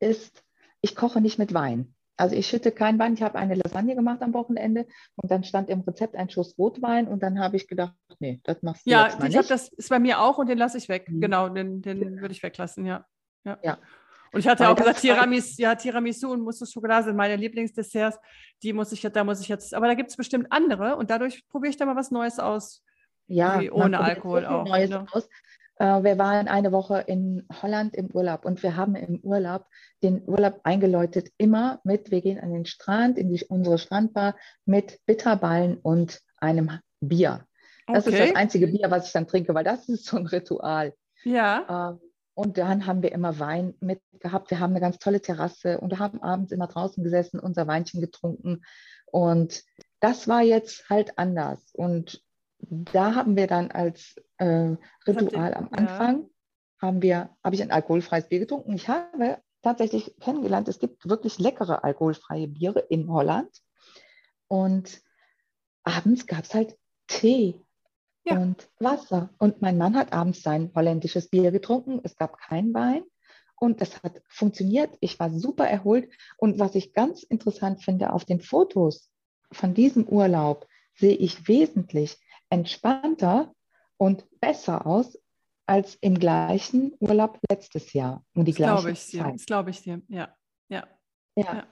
[0.00, 0.44] ist,
[0.82, 1.94] ich koche nicht mit Wein.
[2.16, 3.14] Also ich schütte keinen Wein.
[3.14, 7.08] Ich habe eine Lasagne gemacht am Wochenende und dann stand im Rezept ein Schuss Rotwein
[7.08, 9.34] und dann habe ich gedacht, nee, das machst du ja, jetzt mal nicht.
[9.34, 11.08] Ja, das ist bei mir auch und den lasse ich weg.
[11.08, 11.20] Mhm.
[11.20, 13.06] Genau, den, den würde ich weglassen, ja.
[13.44, 13.58] Ja.
[13.62, 13.78] ja.
[14.32, 18.18] Und ich hatte Weil auch gesagt, Tiramisu, ja, Tiramisu und Mousse Schokolade sind meine Lieblingsdesserts.
[18.62, 21.48] Die muss ich, da muss ich jetzt, aber da gibt es bestimmt andere und dadurch
[21.48, 22.84] probiere ich da mal was Neues aus.
[23.26, 24.66] Ja, ohne Alkohol auch.
[24.66, 25.06] Neues ne?
[25.10, 25.28] aus.
[25.80, 29.64] Äh, wir waren eine Woche in Holland im Urlaub und wir haben im Urlaub
[30.02, 35.00] den Urlaub eingeläutet, immer mit, wir gehen an den Strand, in die, unsere Strandbar mit
[35.06, 37.46] Bitterballen und einem Bier.
[37.86, 38.18] Das okay.
[38.18, 40.92] ist das einzige Bier, was ich dann trinke, weil das ist so ein Ritual.
[41.24, 41.92] Ja.
[41.92, 42.00] Ähm,
[42.34, 44.50] und dann haben wir immer Wein mitgehabt.
[44.50, 48.02] Wir haben eine ganz tolle Terrasse und wir haben abends immer draußen gesessen, unser Weinchen
[48.02, 48.62] getrunken.
[49.06, 49.62] Und
[50.00, 51.70] das war jetzt halt anders.
[51.72, 52.22] Und
[52.62, 56.28] da haben wir dann als äh, Ritual am Anfang, ja.
[56.82, 58.72] haben wir, habe ich ein alkoholfreies Bier getrunken.
[58.74, 63.50] Ich habe tatsächlich kennengelernt, es gibt wirklich leckere alkoholfreie Biere in Holland.
[64.48, 65.00] Und
[65.84, 67.60] abends gab es halt Tee
[68.24, 68.38] ja.
[68.38, 69.30] und Wasser.
[69.38, 72.00] Und mein Mann hat abends sein holländisches Bier getrunken.
[72.02, 73.02] Es gab keinen Wein.
[73.56, 74.96] Und das hat funktioniert.
[75.00, 76.10] Ich war super erholt.
[76.38, 79.10] Und was ich ganz interessant finde, auf den Fotos
[79.52, 82.18] von diesem Urlaub sehe ich wesentlich
[82.50, 83.54] entspannter
[83.96, 85.18] und besser aus
[85.66, 88.24] als im gleichen Urlaub letztes Jahr.
[88.34, 89.24] Und die das glaube ich dir.
[89.24, 90.02] Das glaube ich dir.
[90.08, 90.34] Ja.
[90.68, 90.86] Ja.
[91.36, 91.44] ja.
[91.44, 91.66] ja.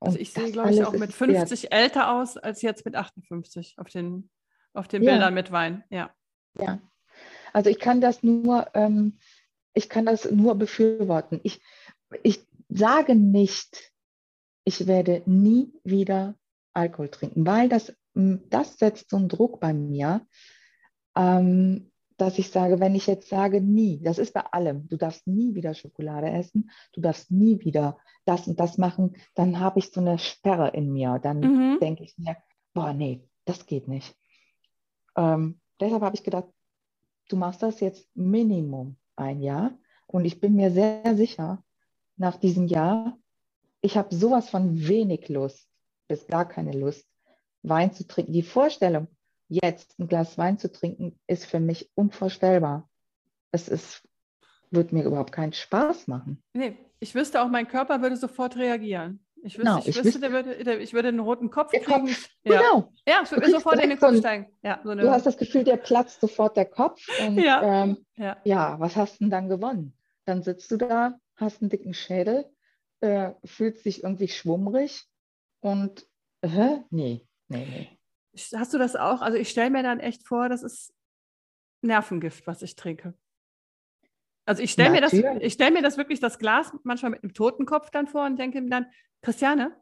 [0.00, 1.72] Also ich sehe, glaube ich, auch mit 50 wert.
[1.72, 4.30] älter aus als jetzt mit 58 auf den
[4.76, 5.30] auf den Bildern ja.
[5.30, 6.14] mit Wein, ja.
[6.60, 6.80] Ja,
[7.52, 9.18] also ich kann das nur, ähm,
[9.72, 11.40] ich kann das nur befürworten.
[11.42, 11.60] Ich,
[12.22, 13.92] ich sage nicht,
[14.64, 16.34] ich werde nie wieder
[16.74, 20.26] Alkohol trinken, weil das, das setzt so einen Druck bei mir,
[21.14, 25.26] ähm, dass ich sage, wenn ich jetzt sage nie, das ist bei allem, du darfst
[25.26, 29.90] nie wieder Schokolade essen, du darfst nie wieder das und das machen, dann habe ich
[29.90, 31.18] so eine Sperre in mir.
[31.22, 31.78] Dann mhm.
[31.80, 32.36] denke ich mir,
[32.72, 34.16] boah, nee, das geht nicht.
[35.16, 36.48] Ähm, deshalb habe ich gedacht,
[37.28, 39.72] du machst das jetzt Minimum ein Jahr.
[40.06, 41.62] Und ich bin mir sehr sicher,
[42.16, 43.18] nach diesem Jahr,
[43.82, 45.68] ich habe sowas von wenig Lust,
[46.08, 47.06] bis gar keine Lust,
[47.68, 48.32] Wein zu trinken.
[48.32, 49.08] Die Vorstellung,
[49.48, 52.88] jetzt ein Glas Wein zu trinken, ist für mich unvorstellbar.
[53.52, 54.02] Es ist,
[54.70, 56.42] wird mir überhaupt keinen Spaß machen.
[56.52, 59.20] Nee, ich wüsste auch, mein Körper würde sofort reagieren.
[59.42, 61.84] Ich wüsste, genau, ich, ich, wüsste, der würde, der, ich würde einen roten Kopf kriegen.
[61.84, 62.58] Kopf, ja.
[62.58, 62.92] Genau.
[63.06, 64.46] Ja, ich würde sofort in den Kopf steigen.
[64.62, 67.06] Ja, so du hast das Gefühl, der platzt sofort der Kopf.
[67.20, 67.84] Und, ja.
[67.84, 68.36] Ähm, ja.
[68.44, 69.96] ja, was hast du denn dann gewonnen?
[70.24, 72.46] Dann sitzt du da, hast einen dicken Schädel,
[73.00, 75.04] äh, fühlst dich irgendwie schwummrig
[75.60, 76.06] und
[76.40, 77.98] äh, nee, nee, nee.
[78.54, 79.22] Hast du das auch?
[79.22, 80.92] Also ich stelle mir dann echt vor, das ist
[81.82, 83.14] Nervengift, was ich trinke.
[84.44, 85.12] Also ich stelle mir, das,
[85.52, 88.70] stell mir das wirklich, das Glas manchmal mit einem Totenkopf dann vor und denke mir
[88.70, 88.86] dann,
[89.22, 89.74] Christiane,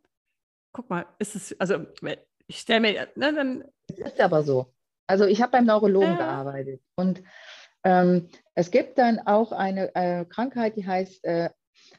[0.73, 1.85] guck mal, ist es, also
[2.47, 3.65] ich stelle mir, ne, dann.
[3.89, 4.73] Es ist aber so.
[5.07, 6.17] Also ich habe beim Neurologen ja.
[6.17, 7.23] gearbeitet und
[7.85, 11.51] ähm, es gibt dann auch eine äh, Krankheit, die heißt äh,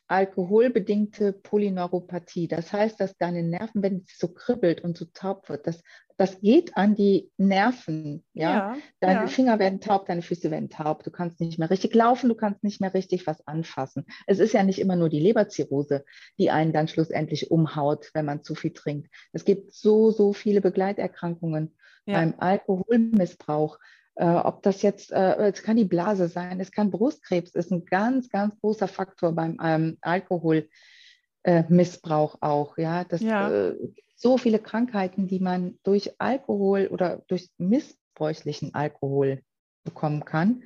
[0.08, 2.48] alkoholbedingte Polyneuropathie.
[2.48, 5.82] Das heißt, dass deine Nerven, wenn es so kribbelt und so taub wird, das,
[6.18, 8.24] das geht an die Nerven.
[8.34, 8.74] Ja?
[8.74, 9.28] ja deine ja.
[9.28, 11.04] Finger werden taub, deine Füße werden taub.
[11.04, 14.06] Du kannst nicht mehr richtig laufen, du kannst nicht mehr richtig was anfassen.
[14.28, 16.06] Es ist ja nicht immer nur die Leberzirrhose,
[16.38, 19.10] die einen dann schlussendlich umhaut, wenn man zu viel trinkt.
[19.34, 22.20] Es gibt so, so viele Begleiterkrankungen ja.
[22.20, 23.80] beim Alkoholmissbrauch.
[24.15, 27.86] Äh, ob das jetzt, äh, es kann die Blase sein, es kann Brustkrebs, ist ein
[27.86, 32.78] ganz, ganz großer Faktor beim ähm, Alkoholmissbrauch äh, auch.
[32.78, 33.73] Ja, das ja.
[34.17, 39.41] So viele Krankheiten, die man durch Alkohol oder durch missbräuchlichen Alkohol
[39.84, 40.63] bekommen kann.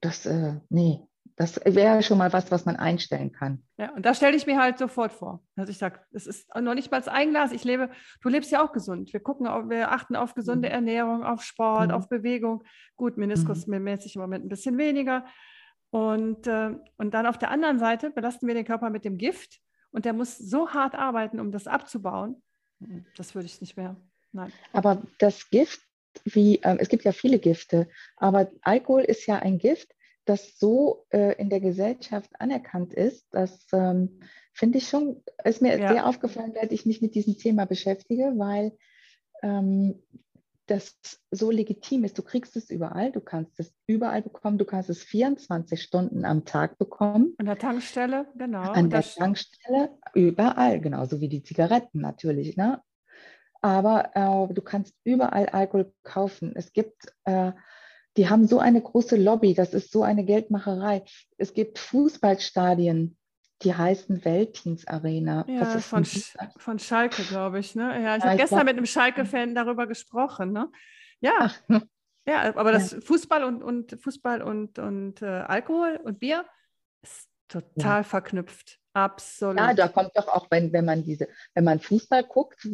[0.00, 1.00] Das, äh, nee,
[1.36, 3.62] das wäre schon mal was, was man einstellen kann.
[3.76, 5.44] Ja, und da stelle ich mir halt sofort vor.
[5.54, 7.52] Also ich sage, es ist noch nicht mal das Eigenglas.
[7.52, 7.90] Ich lebe,
[8.22, 9.12] du lebst ja auch gesund.
[9.12, 10.74] Wir gucken, wir achten auf gesunde mhm.
[10.74, 11.94] Ernährung, auf Sport, mhm.
[11.94, 12.64] auf Bewegung.
[12.96, 13.82] Gut, Meniskus mhm.
[13.82, 15.26] mäßig im Moment ein bisschen weniger.
[15.90, 19.60] Und, äh, und dann auf der anderen Seite belasten wir den Körper mit dem Gift
[19.90, 22.42] und der muss so hart arbeiten, um das abzubauen.
[22.80, 23.96] Hm, das würde ich nicht mehr.
[24.32, 24.52] Nein.
[24.72, 25.80] Aber das Gift,
[26.24, 29.95] wie, äh, es gibt ja viele Gifte, aber Alkohol ist ja ein Gift,
[30.26, 34.20] das so äh, in der Gesellschaft anerkannt ist, das ähm,
[34.52, 35.88] finde ich schon, ist mir ja.
[35.88, 38.76] sehr aufgefallen, seit ich mich mit diesem Thema beschäftige, weil
[39.42, 40.02] ähm,
[40.66, 40.98] das
[41.30, 42.18] so legitim ist.
[42.18, 46.44] Du kriegst es überall, du kannst es überall bekommen, du kannst es 24 Stunden am
[46.44, 47.34] Tag bekommen.
[47.38, 48.62] An der Tankstelle, genau.
[48.72, 52.56] An der Tankstelle, überall, genauso wie die Zigaretten natürlich.
[52.56, 52.82] Ne?
[53.62, 56.52] Aber äh, du kannst überall Alkohol kaufen.
[56.56, 57.52] Es gibt äh,
[58.16, 61.04] die haben so eine große Lobby, das ist so eine Geldmacherei.
[61.36, 63.16] Es gibt Fußballstadien,
[63.62, 65.44] die heißen Weltteams Arena.
[65.48, 67.74] Ja, von, Sch von Schalke, glaube ich.
[67.74, 68.02] Ne?
[68.02, 70.52] Ja, ich ja, habe gestern mit einem Schalke-Fan darüber gesprochen.
[70.52, 70.70] Ne?
[71.20, 71.50] Ja.
[72.26, 73.00] ja, aber das ja.
[73.00, 76.44] Fußball und, und Fußball und, und äh, Alkohol und Bier
[77.02, 78.02] ist total ja.
[78.02, 78.78] verknüpft.
[78.92, 79.58] Absolut.
[79.58, 82.66] Ja, da kommt doch auch, wenn, wenn man diese, wenn man Fußball guckt,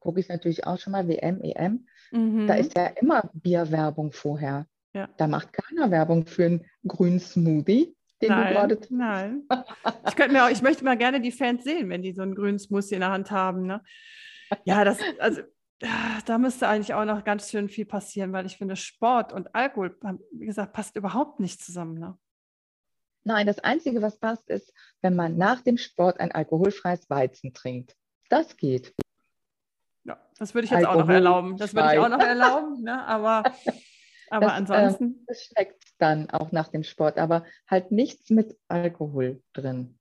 [0.00, 2.46] gucke ich natürlich auch schon mal WM, EM, mhm.
[2.46, 4.66] da ist ja immer Bierwerbung vorher.
[4.96, 5.10] Ja.
[5.18, 7.94] Da macht keiner Werbung für einen grünen Smoothie.
[8.22, 9.42] Den nein, du gerade nein.
[10.08, 12.34] Ich, könnte mir auch, ich möchte mal gerne die Fans sehen, wenn die so einen
[12.34, 13.66] grünen Smoothie in der Hand haben.
[13.66, 13.82] Ne?
[14.64, 15.42] Ja, das, also
[16.24, 19.98] da müsste eigentlich auch noch ganz schön viel passieren, weil ich finde, Sport und Alkohol,
[20.32, 21.98] wie gesagt, passt überhaupt nicht zusammen.
[21.98, 22.16] Ne?
[23.24, 27.94] Nein, das Einzige, was passt, ist, wenn man nach dem Sport ein alkoholfreies Weizen trinkt.
[28.30, 28.94] Das geht.
[30.04, 31.58] Ja, das würde ich jetzt auch noch erlauben.
[31.58, 33.04] Das würde ich auch noch erlauben, ne?
[33.06, 33.42] aber
[34.30, 35.04] aber das, äh, ansonsten.
[35.04, 39.98] Äh, das schmeckt dann auch nach dem Sport, aber halt nichts mit Alkohol drin.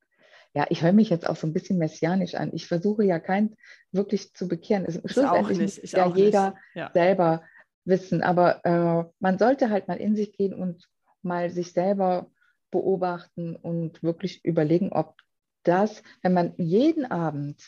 [0.53, 2.51] Ja, ich höre mich jetzt auch so ein bisschen messianisch an.
[2.53, 3.55] Ich versuche ja kein
[3.91, 4.85] wirklich zu bekehren.
[4.85, 6.91] Es, schlussendlich muss ja jeder ja.
[6.93, 7.43] selber
[7.83, 8.23] wissen.
[8.23, 10.87] Aber äh, man sollte halt mal in sich gehen und
[11.21, 12.31] mal sich selber
[12.71, 15.15] beobachten und wirklich überlegen, ob
[15.63, 17.61] das, wenn man jeden Abend,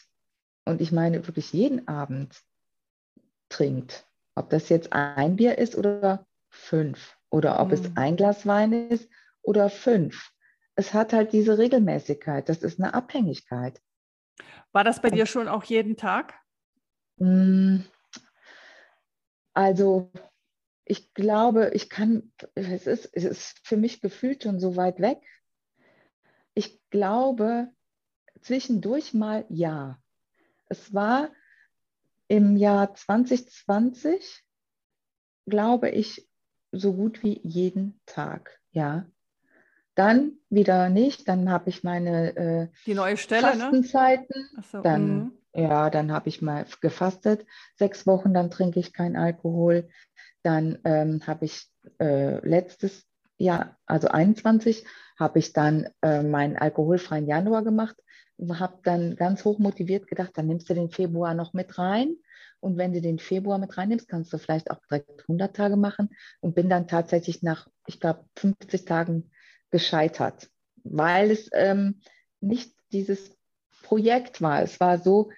[0.65, 2.41] und ich meine wirklich jeden Abend
[3.49, 6.25] trinkt, ob das jetzt ein Bier ist oder
[6.57, 7.17] fünf.
[7.29, 7.73] Oder ob mhm.
[7.73, 9.09] es ein Glas Wein ist
[9.41, 10.31] oder fünf.
[10.75, 12.49] Es hat halt diese Regelmäßigkeit.
[12.49, 13.81] Das ist eine Abhängigkeit.
[14.71, 16.35] War das bei dir schon auch jeden Tag?
[17.17, 17.79] Mm,
[19.53, 20.11] also
[20.85, 25.19] ich glaube, ich kann, es ist, es ist für mich gefühlt schon so weit weg.
[26.53, 27.69] Ich glaube,
[28.41, 29.99] zwischendurch mal ja.
[30.69, 31.29] Es war
[32.27, 34.43] im Jahr 2020,
[35.45, 36.26] glaube ich,
[36.71, 39.05] so gut wie jeden Tag, ja.
[39.95, 43.63] Dann wieder nicht, dann habe ich meine äh, die neue Stelle, ne?
[43.63, 44.49] Fastenzeiten.
[44.55, 44.63] Ne?
[44.71, 45.31] So, dann, mm.
[45.53, 49.89] ja, dann habe ich mal gefastet, sechs Wochen, dann trinke ich kein Alkohol.
[50.43, 51.67] Dann ähm, habe ich
[51.99, 54.85] äh, letztes Jahr, also 21,
[55.19, 57.95] habe ich dann äh, meinen alkoholfreien Januar gemacht,
[58.49, 62.17] habe dann ganz hoch motiviert gedacht, dann nimmst du den Februar noch mit rein
[62.59, 66.09] und wenn du den Februar mit reinnimmst, kannst du vielleicht auch direkt 100 Tage machen
[66.39, 69.31] und bin dann tatsächlich nach, ich glaube, 50 Tagen
[69.69, 70.49] gescheitert,
[70.83, 72.01] weil es ähm,
[72.41, 73.37] nicht dieses
[73.83, 74.61] Projekt war.
[74.61, 75.31] Es war so,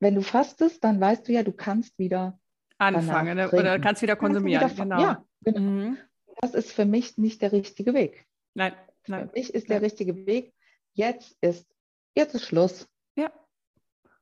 [0.00, 2.38] wenn du fastest, dann weißt du ja, du kannst wieder
[2.78, 3.50] anfangen ne?
[3.50, 4.60] oder kannst wieder konsumieren.
[4.60, 5.00] Kannst wieder, genau.
[5.00, 5.60] Ja, genau.
[5.60, 5.98] Mhm.
[6.40, 8.26] Das ist für mich nicht der richtige Weg.
[8.54, 8.72] Nein,
[9.06, 9.28] nein.
[9.28, 9.80] Für mich ist nein.
[9.80, 10.52] der richtige Weg.
[10.94, 11.66] Jetzt ist,
[12.14, 12.88] jetzt ist Schluss.
[13.16, 13.30] Ja.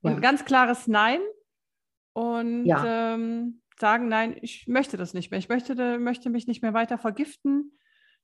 [0.02, 0.20] Und ja.
[0.20, 1.20] ganz klares Nein
[2.12, 3.14] und ja.
[3.14, 5.38] ähm, sagen, nein, ich möchte das nicht mehr.
[5.38, 7.79] Ich möchte, möchte mich nicht mehr weiter vergiften.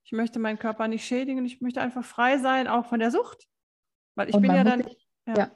[0.04, 1.44] Ich möchte meinen Körper nicht schädigen.
[1.44, 3.46] Ich möchte einfach frei sein, auch von der Sucht.
[4.14, 4.80] Weil ich und bin ja dann.
[4.80, 5.34] Ich, ja.
[5.36, 5.50] ja.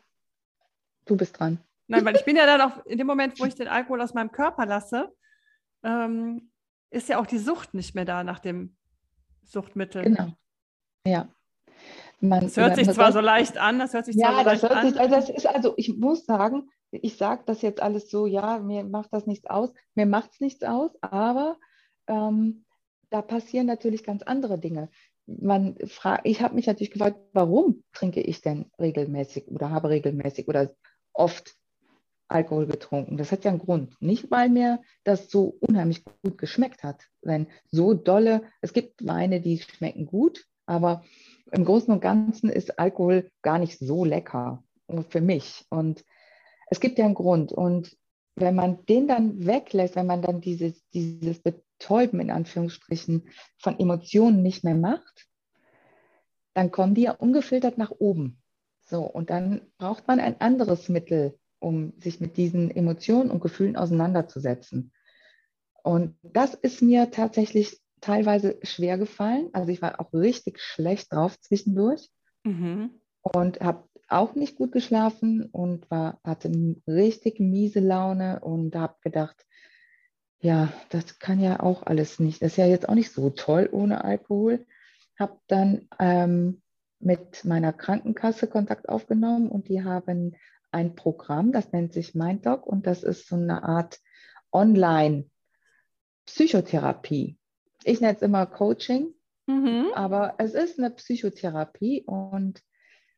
[1.04, 1.58] Du bist dran.
[1.88, 4.14] Nein, weil ich bin ja dann auch in dem Moment, wo ich den Alkohol aus
[4.14, 5.12] meinem Körper lasse,
[5.82, 6.50] ähm,
[6.90, 8.76] ist ja auch die Sucht nicht mehr da nach dem
[9.42, 10.02] Suchtmittel.
[10.02, 10.32] Genau.
[11.06, 11.28] Ja.
[12.20, 14.62] Man, das hört sich zwar so leicht an, das hört sich ja, zwar so das
[14.62, 15.00] leicht hört sich, an.
[15.00, 18.84] also das ist also, ich muss sagen, ich sage das jetzt alles so, ja, mir
[18.84, 21.58] macht das nichts aus, mir macht es nichts aus, aber
[22.06, 22.64] ähm,
[23.10, 24.90] da passieren natürlich ganz andere Dinge.
[25.26, 25.76] Man
[26.24, 30.74] ich habe mich natürlich gefragt, warum trinke ich denn regelmäßig oder habe regelmäßig oder
[31.12, 31.56] oft
[32.28, 33.18] Alkohol getrunken.
[33.18, 33.94] Das hat ja einen Grund.
[34.00, 37.06] Nicht, weil mir das so unheimlich gut geschmeckt hat.
[37.20, 41.04] Wenn so dolle, es gibt Weine, die schmecken gut, aber
[41.50, 44.64] im Großen und Ganzen ist Alkohol gar nicht so lecker
[45.10, 45.66] für mich.
[45.68, 46.04] Und
[46.68, 47.52] es gibt ja einen Grund.
[47.52, 47.96] Und
[48.34, 54.42] wenn man den dann weglässt, wenn man dann dieses, dieses Betäuben in Anführungsstrichen von Emotionen
[54.42, 55.26] nicht mehr macht,
[56.54, 58.42] dann kommen die ja ungefiltert nach oben.
[58.84, 63.76] So, und dann braucht man ein anderes Mittel, um sich mit diesen Emotionen und Gefühlen
[63.76, 64.92] auseinanderzusetzen.
[65.82, 69.48] Und das ist mir tatsächlich teilweise schwer gefallen.
[69.52, 72.10] Also ich war auch richtig schlecht drauf zwischendurch
[72.44, 73.00] mhm.
[73.22, 76.50] und habe auch nicht gut geschlafen und war, hatte
[76.86, 79.46] richtig miese Laune und habe gedacht,
[80.40, 82.42] ja, das kann ja auch alles nicht.
[82.42, 84.66] Das ist ja jetzt auch nicht so toll ohne Alkohol.
[85.18, 86.62] Habe dann ähm,
[86.98, 90.36] mit meiner Krankenkasse Kontakt aufgenommen und die haben
[90.72, 94.00] ein Programm, das nennt sich MindDoc und das ist so eine Art
[94.52, 97.36] Online-Psychotherapie.
[97.84, 99.12] Ich nenne es immer Coaching,
[99.46, 99.88] mhm.
[99.94, 102.62] aber es ist eine Psychotherapie und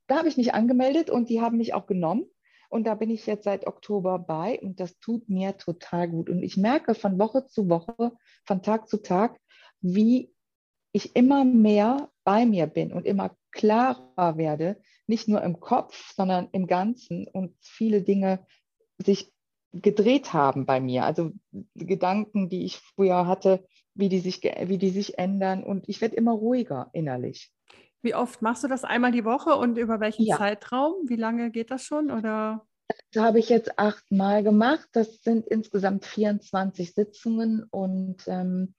[0.07, 2.27] da habe ich mich angemeldet und die haben mich auch genommen.
[2.69, 6.29] Und da bin ich jetzt seit Oktober bei und das tut mir total gut.
[6.29, 8.13] Und ich merke von Woche zu Woche,
[8.45, 9.39] von Tag zu Tag,
[9.81, 10.35] wie
[10.93, 16.49] ich immer mehr bei mir bin und immer klarer werde, nicht nur im Kopf, sondern
[16.53, 18.45] im Ganzen und viele Dinge
[18.99, 19.33] sich
[19.73, 21.05] gedreht haben bei mir.
[21.05, 21.33] Also
[21.75, 26.17] Gedanken, die ich früher hatte, wie die sich, wie die sich ändern und ich werde
[26.17, 27.54] immer ruhiger innerlich.
[28.05, 30.37] Wie oft machst du das einmal die Woche und über welchen ja.
[30.37, 31.09] Zeitraum?
[31.09, 32.11] Wie lange geht das schon?
[32.11, 32.67] Oder?
[33.13, 34.87] Das habe ich jetzt achtmal gemacht.
[34.93, 38.75] Das sind insgesamt 24 Sitzungen und ähm,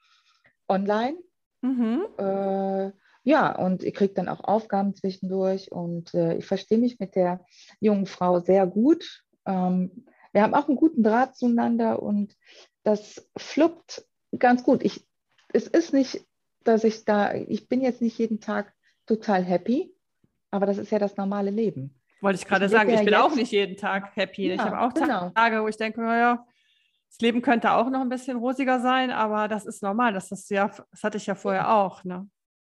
[0.68, 1.18] online.
[1.62, 2.06] Mhm.
[2.18, 2.92] Äh,
[3.24, 7.44] ja, und ich kriege dann auch Aufgaben zwischendurch und äh, ich verstehe mich mit der
[7.80, 9.24] jungen Frau sehr gut.
[9.48, 12.38] Ähm, wir haben auch einen guten Draht zueinander und
[12.84, 14.06] das fluppt
[14.38, 14.84] ganz gut.
[14.84, 15.08] Ich,
[15.52, 16.24] es ist nicht,
[16.64, 18.75] dass ich da, ich bin jetzt nicht jeden Tag
[19.06, 19.94] total happy,
[20.52, 21.96] aber das ist ja das normale Leben.
[22.22, 24.48] Wollte ich gerade sagen, ich bin auch nicht jeden Tag happy.
[24.48, 25.30] Ja, ich habe auch genau.
[25.30, 26.46] Tage, wo ich denke, naja,
[27.10, 30.14] das Leben könnte auch noch ein bisschen rosiger sein, aber das ist normal.
[30.14, 32.04] Das, ist ja, das hatte ich ja vorher auch.
[32.04, 32.28] Ne?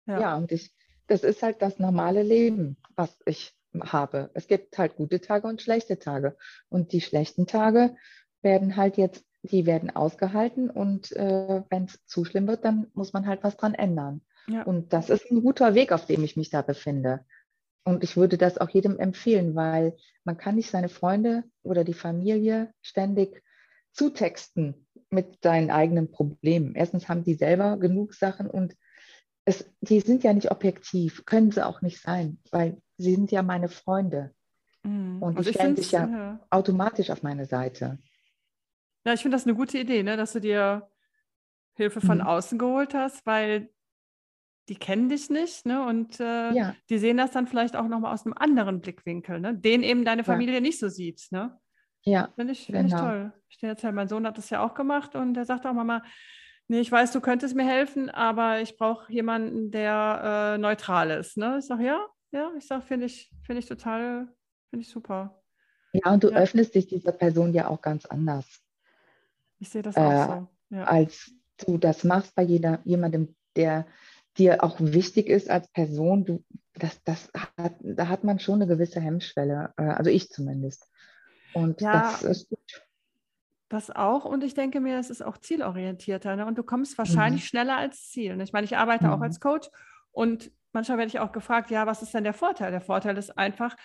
[0.05, 0.73] Ja, ja und ich,
[1.07, 4.29] das ist halt das normale Leben, was ich habe.
[4.33, 6.37] Es gibt halt gute Tage und schlechte Tage.
[6.69, 7.95] Und die schlechten Tage
[8.41, 13.13] werden halt jetzt, die werden ausgehalten und äh, wenn es zu schlimm wird, dann muss
[13.13, 14.21] man halt was dran ändern.
[14.49, 14.63] Ja.
[14.63, 17.25] Und das ist ein guter Weg, auf dem ich mich da befinde.
[17.83, 21.93] Und ich würde das auch jedem empfehlen, weil man kann nicht seine Freunde oder die
[21.93, 23.43] Familie ständig
[23.93, 26.75] zutexten mit seinen eigenen Problemen.
[26.75, 28.75] Erstens haben die selber genug Sachen und
[29.45, 33.41] es, die sind ja nicht objektiv, können sie auch nicht sein, weil sie sind ja
[33.41, 34.33] meine Freunde.
[34.83, 35.21] Mhm.
[35.21, 37.97] Und die also stellen sich ja, ja, automatisch auf meine Seite.
[39.05, 40.17] Ja, ich finde das eine gute Idee, ne?
[40.17, 40.89] dass du dir
[41.75, 42.25] Hilfe von mhm.
[42.25, 43.69] außen geholt hast, weil
[44.69, 45.85] die kennen dich nicht ne?
[45.85, 46.75] und äh, ja.
[46.89, 49.55] die sehen das dann vielleicht auch nochmal aus einem anderen Blickwinkel, ne?
[49.55, 50.59] den eben deine Familie ja.
[50.59, 51.27] nicht so sieht.
[51.31, 51.57] Ne?
[52.03, 52.95] Ja, finde ich, find genau.
[52.95, 53.33] ich toll.
[53.49, 56.03] Ich erzähle, mein Sohn hat das ja auch gemacht und der sagt auch, Mama,
[56.67, 61.37] nee, ich weiß, du könntest mir helfen, aber ich brauche jemanden, der äh, neutral ist.
[61.37, 61.57] Ne?
[61.59, 64.27] Ich sage, ja, ja, ich sage, finde ich, find ich total,
[64.69, 65.41] finde ich super.
[65.93, 66.37] Ja, und du ja.
[66.37, 68.45] öffnest dich dieser Person ja auch ganz anders.
[69.59, 70.75] Ich sehe das auch äh, so.
[70.75, 70.83] Ja.
[70.83, 73.87] Als du das machst bei jeder, jemandem, der
[74.37, 78.67] dir auch wichtig ist als Person, du, das, das hat, da hat man schon eine
[78.67, 80.89] gewisse Hemmschwelle, äh, also ich zumindest.
[81.53, 82.87] Und ja, das ist gut.
[83.69, 84.23] Das auch.
[84.25, 86.35] Und ich denke mir, es ist auch zielorientierter.
[86.35, 86.45] Ne?
[86.45, 87.47] Und du kommst wahrscheinlich mhm.
[87.47, 88.37] schneller als Ziel.
[88.37, 88.43] Ne?
[88.43, 89.11] Ich meine, ich arbeite mhm.
[89.11, 89.69] auch als Coach
[90.11, 92.71] und manchmal werde ich auch gefragt, ja, was ist denn der Vorteil?
[92.71, 93.75] Der Vorteil ist einfach,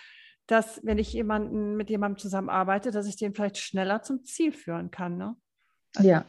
[0.47, 4.91] dass wenn ich jemanden mit jemandem zusammenarbeite, dass ich den vielleicht schneller zum Ziel führen
[4.91, 5.17] kann.
[5.17, 5.35] Ne?
[5.95, 6.25] Also ja,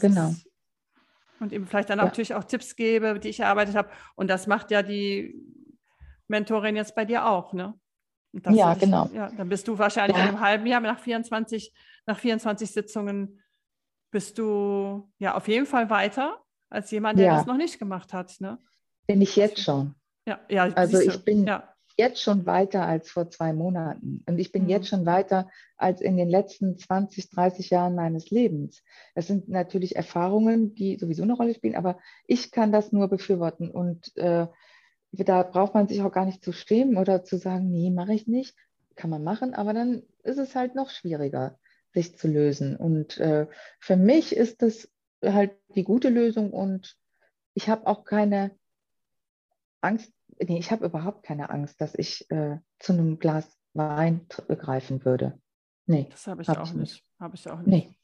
[0.00, 0.30] genau.
[0.30, 0.50] Ist,
[1.44, 2.04] und ihm vielleicht dann ja.
[2.04, 3.90] natürlich auch Tipps gebe, die ich erarbeitet habe.
[4.16, 5.34] Und das macht ja die
[6.26, 7.74] Mentorin jetzt bei dir auch, ne?
[8.50, 9.08] ja, ich, genau.
[9.14, 10.24] Ja, dann bist du wahrscheinlich ja.
[10.24, 11.72] in einem halben Jahr nach 24,
[12.06, 13.40] nach 24 Sitzungen
[14.10, 16.40] bist du ja auf jeden Fall weiter
[16.70, 17.36] als jemand, der ja.
[17.36, 18.34] das noch nicht gemacht hat.
[18.40, 18.58] Ne?
[19.06, 19.94] Bin ich jetzt schon.
[20.26, 21.73] Ja, ja also ich bin, ja.
[21.96, 24.22] Jetzt schon weiter als vor zwei Monaten.
[24.26, 24.68] Und ich bin mhm.
[24.68, 28.82] jetzt schon weiter als in den letzten 20, 30 Jahren meines Lebens.
[29.14, 33.70] Das sind natürlich Erfahrungen, die sowieso eine Rolle spielen, aber ich kann das nur befürworten.
[33.70, 34.46] Und äh,
[35.12, 38.26] da braucht man sich auch gar nicht zu schämen oder zu sagen, nee, mache ich
[38.26, 38.56] nicht.
[38.96, 41.58] Kann man machen, aber dann ist es halt noch schwieriger,
[41.92, 42.76] sich zu lösen.
[42.76, 43.46] Und äh,
[43.80, 44.88] für mich ist das
[45.22, 46.96] halt die gute Lösung und
[47.54, 48.50] ich habe auch keine
[49.80, 55.04] Angst, nee, ich habe überhaupt keine Angst, dass ich äh, zu einem Glas Wein greifen
[55.04, 55.38] würde.
[55.86, 56.06] Nee.
[56.10, 57.04] Das habe ich hab auch ich nicht.
[57.20, 57.66] Habe ich auch nicht.
[57.66, 57.96] Nee.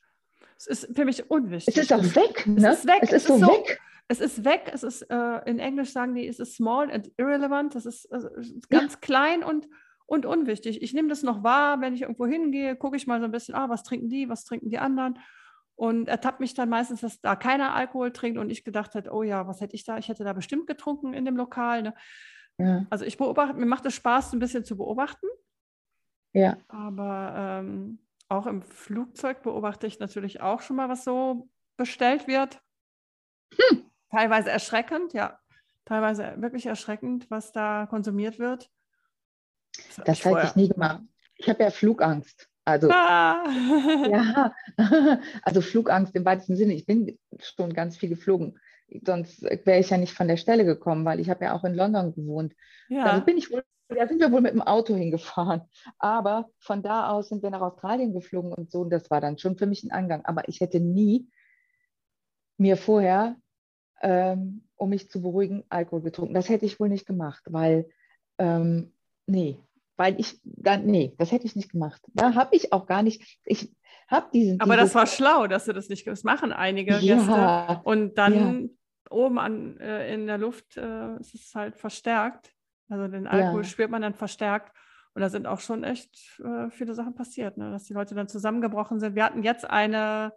[0.57, 1.77] Es ist für mich unwichtig.
[1.77, 2.69] Es ist auch weg, ne?
[2.69, 2.99] Es ist weg.
[3.03, 3.81] Es ist, es ist so, weg.
[4.09, 4.71] Es ist weg.
[4.73, 7.75] Es ist, äh, in Englisch sagen die, es ist small and irrelevant.
[7.75, 8.29] Das ist, also,
[8.69, 8.99] ganz ja.
[9.01, 9.69] klein und,
[10.07, 10.83] und unwichtig.
[10.83, 13.55] Ich nehme das noch wahr, wenn ich irgendwo hingehe, gucke ich mal so ein bisschen,
[13.55, 15.19] ah, was trinken die, was trinken die anderen
[15.81, 19.23] und ertappt mich dann meistens, dass da keiner Alkohol trinkt und ich gedacht hätte, oh
[19.23, 19.97] ja, was hätte ich da?
[19.97, 21.81] Ich hätte da bestimmt getrunken in dem Lokal.
[21.81, 21.95] Ne?
[22.59, 22.85] Ja.
[22.91, 25.27] Also ich beobachte, mir macht es Spaß, ein bisschen zu beobachten.
[26.35, 26.59] Ja.
[26.69, 32.61] Aber ähm, auch im Flugzeug beobachte ich natürlich auch schon mal, was so bestellt wird.
[33.57, 33.91] Hm.
[34.11, 35.41] Teilweise erschreckend, ja.
[35.87, 38.71] Teilweise wirklich erschreckend, was da konsumiert wird.
[39.97, 41.01] Das, das hätte ich nie gemacht.
[41.37, 42.51] Ich habe ja Flugangst.
[42.65, 43.45] Also, ah.
[44.09, 44.53] ja,
[45.43, 46.75] also Flugangst im weitesten Sinne.
[46.75, 48.59] Ich bin schon ganz viel geflogen.
[49.05, 51.75] Sonst wäre ich ja nicht von der Stelle gekommen, weil ich habe ja auch in
[51.75, 52.55] London gewohnt.
[52.89, 53.05] Ja.
[53.05, 55.63] Also bin ich wohl, da sind wir wohl mit dem Auto hingefahren.
[55.99, 58.81] Aber von da aus sind wir nach Australien geflogen und so.
[58.81, 60.25] Und das war dann schon für mich ein Angang.
[60.25, 61.29] Aber ich hätte nie
[62.59, 63.37] mir vorher,
[64.03, 66.35] ähm, um mich zu beruhigen, Alkohol getrunken.
[66.35, 67.89] Das hätte ich wohl nicht gemacht, weil,
[68.39, 68.93] ähm,
[69.27, 69.59] nee,
[70.01, 72.01] weil ich dann, nee, das hätte ich nicht gemacht.
[72.15, 73.71] Da habe ich auch gar nicht, ich
[74.09, 74.59] habe diesen.
[74.59, 77.81] Aber das war schlau, dass du das nicht, das machen einige ja, Gäste.
[77.85, 78.69] Und dann ja.
[79.11, 82.51] oben an, äh, in der Luft äh, ist es halt verstärkt.
[82.89, 83.69] Also den Alkohol ja.
[83.69, 84.75] spürt man dann verstärkt.
[85.13, 87.71] Und da sind auch schon echt äh, viele Sachen passiert, ne?
[87.71, 89.17] dass die Leute dann zusammengebrochen sind.
[89.17, 90.33] Wir hatten jetzt eine,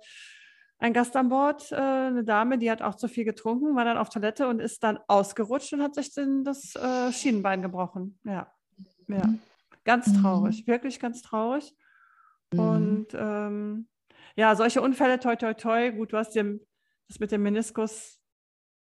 [0.78, 3.98] ein Gast an Bord, äh, eine Dame, die hat auch zu viel getrunken, war dann
[3.98, 8.20] auf Toilette und ist dann ausgerutscht und hat sich dann das äh, Schienenbein gebrochen.
[8.26, 8.52] Ja.
[9.08, 9.24] Ja.
[9.84, 10.22] Ganz mhm.
[10.22, 10.72] traurig, mhm.
[10.72, 11.76] wirklich ganz traurig.
[12.54, 12.60] Mhm.
[12.60, 13.88] Und ähm,
[14.36, 15.92] ja, solche Unfälle, toi, toi, toi.
[15.92, 16.62] Gut, du hast dem,
[17.08, 18.20] das mit dem Meniskus.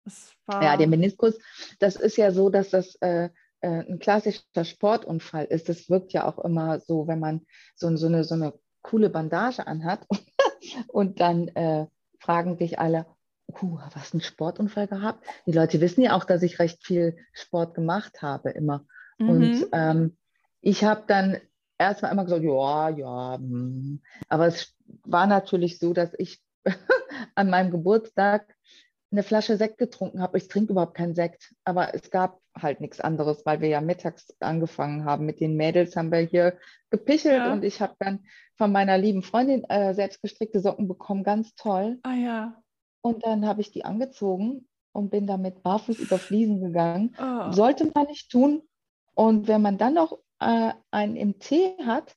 [0.04, 1.38] Das war ja, der Meniskus,
[1.80, 3.30] das ist ja so, dass das äh,
[3.62, 5.68] äh, ein klassischer Sportunfall ist.
[5.68, 7.45] Das wirkt ja auch immer so, wenn man
[7.76, 10.08] so, so, eine, so eine coole Bandage anhat
[10.88, 11.88] und dann äh,
[12.20, 13.06] fragen dich alle,
[13.62, 15.26] uh, was ein Sportunfall gehabt?
[15.45, 18.86] Die Leute wissen ja auch, dass ich recht viel Sport gemacht habe immer.
[19.18, 19.30] Mhm.
[19.30, 20.18] Und ähm,
[20.68, 21.38] ich habe dann
[21.78, 24.01] erstmal immer gesagt, ja, ja, hm.
[24.28, 26.41] aber es war natürlich so, dass ich
[27.36, 28.53] an meinem Geburtstag
[29.09, 30.38] eine Flasche Sekt getrunken habe.
[30.38, 34.36] Ich trinke überhaupt keinen Sekt, aber es gab halt nichts anderes, weil wir ja mittags
[34.41, 35.26] angefangen haben.
[35.26, 36.57] Mit den Mädels haben wir hier
[36.89, 37.53] gepichelt ja.
[37.53, 38.26] und ich habe dann
[38.57, 41.99] von meiner lieben Freundin äh, selbst gestrickte Socken bekommen, ganz toll.
[42.03, 42.61] Ah ja.
[42.99, 47.15] Und dann habe ich die angezogen und bin damit barfuß über Fliesen gegangen.
[47.18, 47.53] Oh.
[47.53, 48.63] Sollte man nicht tun.
[49.13, 52.16] Und wenn man dann noch äh, einen im Tee hat,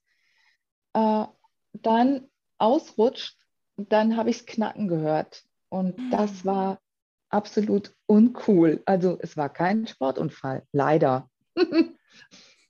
[0.94, 1.24] äh,
[1.72, 3.36] dann ausrutscht,
[3.76, 5.44] dann habe ich es knacken gehört.
[5.68, 6.10] Und mhm.
[6.10, 6.80] das war
[7.30, 8.82] absolut uncool.
[8.84, 11.30] Also es war kein Sportunfall, leider.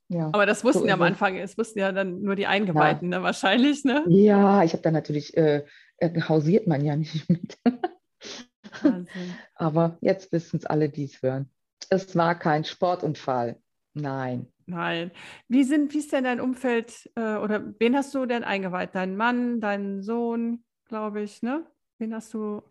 [0.08, 3.10] ja, Aber das wussten so ja am Anfang, es wussten ja dann nur die Eingeweihten,
[3.10, 3.18] ja.
[3.18, 4.04] ne, wahrscheinlich, ne?
[4.08, 5.64] Ja, ich habe dann natürlich, äh,
[5.96, 7.58] äh, hausiert man ja nicht mit.
[9.54, 11.50] Aber jetzt wissen es alle, die es hören.
[11.88, 13.56] Es war kein Sportunfall.
[13.94, 14.46] Nein.
[14.70, 15.10] Nein.
[15.48, 18.94] Wie, sind, wie ist denn dein Umfeld äh, oder wen hast du denn eingeweiht?
[18.94, 21.66] Deinen Mann, deinen Sohn, glaube ich, ne?
[21.98, 22.62] Wen hast du?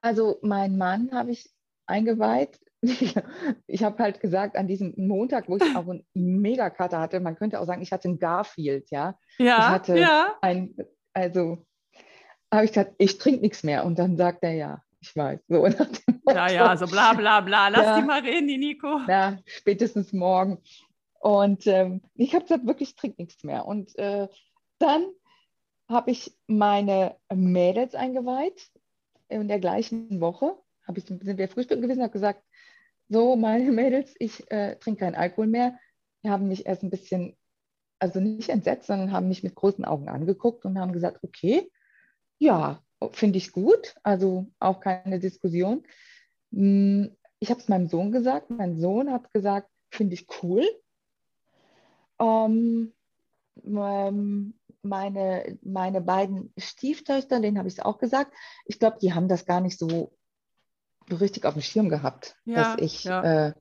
[0.00, 1.50] Also mein Mann habe ich
[1.86, 2.58] eingeweiht.
[3.68, 7.60] Ich habe halt gesagt, an diesem Montag, wo ich auch eine Megakarte hatte, man könnte
[7.60, 9.16] auch sagen, ich hatte einen Garfield, ja.
[9.38, 10.34] Ja, ich hatte ja.
[10.40, 10.74] Ein,
[11.12, 11.64] also
[12.52, 13.84] habe ich gesagt, ich trinke nichts mehr.
[13.84, 15.40] Und dann sagt er ja, ich weiß.
[15.48, 15.66] So,
[16.28, 17.68] ja, ja, so bla bla bla.
[17.68, 19.00] Lass ja, die mal reden, die Nico.
[19.08, 20.58] Ja, spätestens morgen.
[21.22, 23.64] Und ähm, ich habe gesagt, wirklich, ich trinke nichts mehr.
[23.64, 24.26] Und äh,
[24.80, 25.06] dann
[25.88, 28.72] habe ich meine Mädels eingeweiht
[29.28, 30.56] in der gleichen Woche.
[30.96, 32.42] Ich, sind wir frühstücken gewesen, habe gesagt,
[33.08, 35.78] so meine Mädels, ich äh, trinke keinen Alkohol mehr.
[36.24, 37.36] Die haben mich erst ein bisschen,
[38.00, 41.70] also nicht entsetzt, sondern haben mich mit großen Augen angeguckt und haben gesagt, okay,
[42.38, 45.84] ja, finde ich gut, also auch keine Diskussion.
[46.52, 50.66] Hm, ich habe es meinem Sohn gesagt, mein Sohn hat gesagt, finde ich cool.
[52.22, 52.92] Ähm,
[53.64, 58.32] ähm, meine, meine beiden Stieftöchter, denen habe ich es auch gesagt.
[58.66, 60.12] Ich glaube, die haben das gar nicht so
[61.10, 63.48] richtig auf dem Schirm gehabt, ja, dass ich ja.
[63.48, 63.52] äh,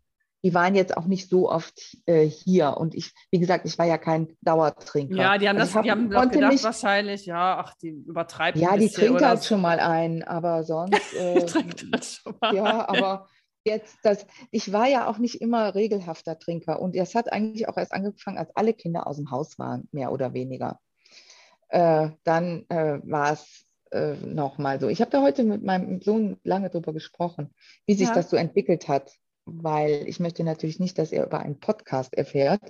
[0.43, 2.77] die waren jetzt auch nicht so oft äh, hier.
[2.77, 5.15] Und ich, wie gesagt, ich war ja kein Dauertrinker.
[5.15, 8.57] Ja, die haben also das, hab, die haben gedacht nicht, wahrscheinlich, ja, ach, die übertreibt
[8.57, 10.99] Ja, die trinkt halt schon mal ein, aber sonst.
[11.21, 13.27] Äh, trinkt halt schon mal Ja, aber
[13.63, 17.77] jetzt das, ich war ja auch nicht immer regelhafter Trinker und das hat eigentlich auch
[17.77, 20.79] erst angefangen, als alle Kinder aus dem Haus waren, mehr oder weniger.
[21.69, 24.89] Äh, dann äh, war es äh, nochmal so.
[24.89, 27.53] Ich habe da heute mit meinem Sohn lange drüber gesprochen,
[27.85, 28.13] wie sich ja.
[28.13, 29.13] das so entwickelt hat,
[29.45, 32.61] weil ich möchte natürlich nicht, dass er über einen Podcast erfährt,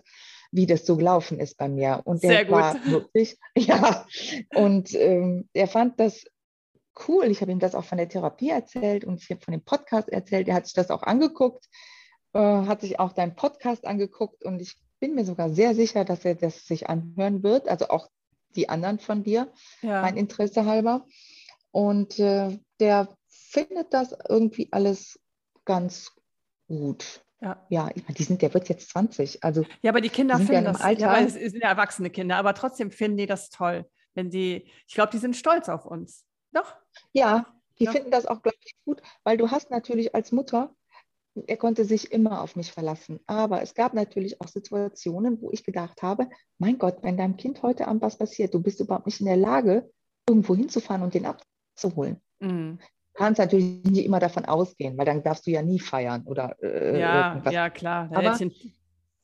[0.52, 2.02] wie das so gelaufen ist bei mir.
[2.04, 2.54] Und der Sehr gut.
[2.54, 4.06] war wirklich, ja,
[4.54, 6.26] und ähm, er fand das
[7.08, 7.26] cool.
[7.26, 10.10] Ich habe ihm das auch von der Therapie erzählt und ich habe von dem Podcast
[10.10, 10.48] erzählt.
[10.48, 11.68] Er hat sich das auch angeguckt,
[12.34, 16.26] äh, hat sich auch deinen Podcast angeguckt und ich bin mir sogar sehr sicher, dass
[16.26, 17.68] er das sich anhören wird.
[17.68, 18.10] Also auch
[18.56, 20.02] die anderen von dir, ja.
[20.02, 21.06] mein Interesse halber.
[21.72, 25.20] Und äh, der findet das irgendwie alles
[25.66, 26.12] ganz
[26.68, 27.24] gut.
[27.42, 29.44] Ja, ja ich meine, die sind, der wird jetzt 20.
[29.44, 31.02] Also, ja, aber die Kinder die finden ja das, Alter.
[31.02, 33.90] ja, aber es sind ja erwachsene Kinder, aber trotzdem finden die das toll.
[34.14, 36.26] Wenn die, ich glaube, die sind stolz auf uns.
[36.52, 36.76] Doch?
[37.14, 37.46] Ja,
[37.80, 37.92] die ja.
[37.92, 40.74] finden das auch, glaube ich, gut, weil du hast natürlich als Mutter,
[41.48, 43.20] er konnte sich immer auf mich verlassen.
[43.26, 47.64] Aber es gab natürlich auch Situationen, wo ich gedacht habe, mein Gott, wenn deinem Kind
[47.64, 49.90] heute Abend was passiert, du bist überhaupt nicht in der Lage,
[50.28, 52.22] irgendwo hinzufahren und den abzuholen.
[52.40, 52.80] Mhm.
[53.14, 56.56] Du kannst natürlich nicht immer davon ausgehen, weil dann darfst du ja nie feiern oder
[56.62, 57.54] äh, ja, irgendwas.
[57.54, 58.74] Ja, klar, da Aber hätte ich ein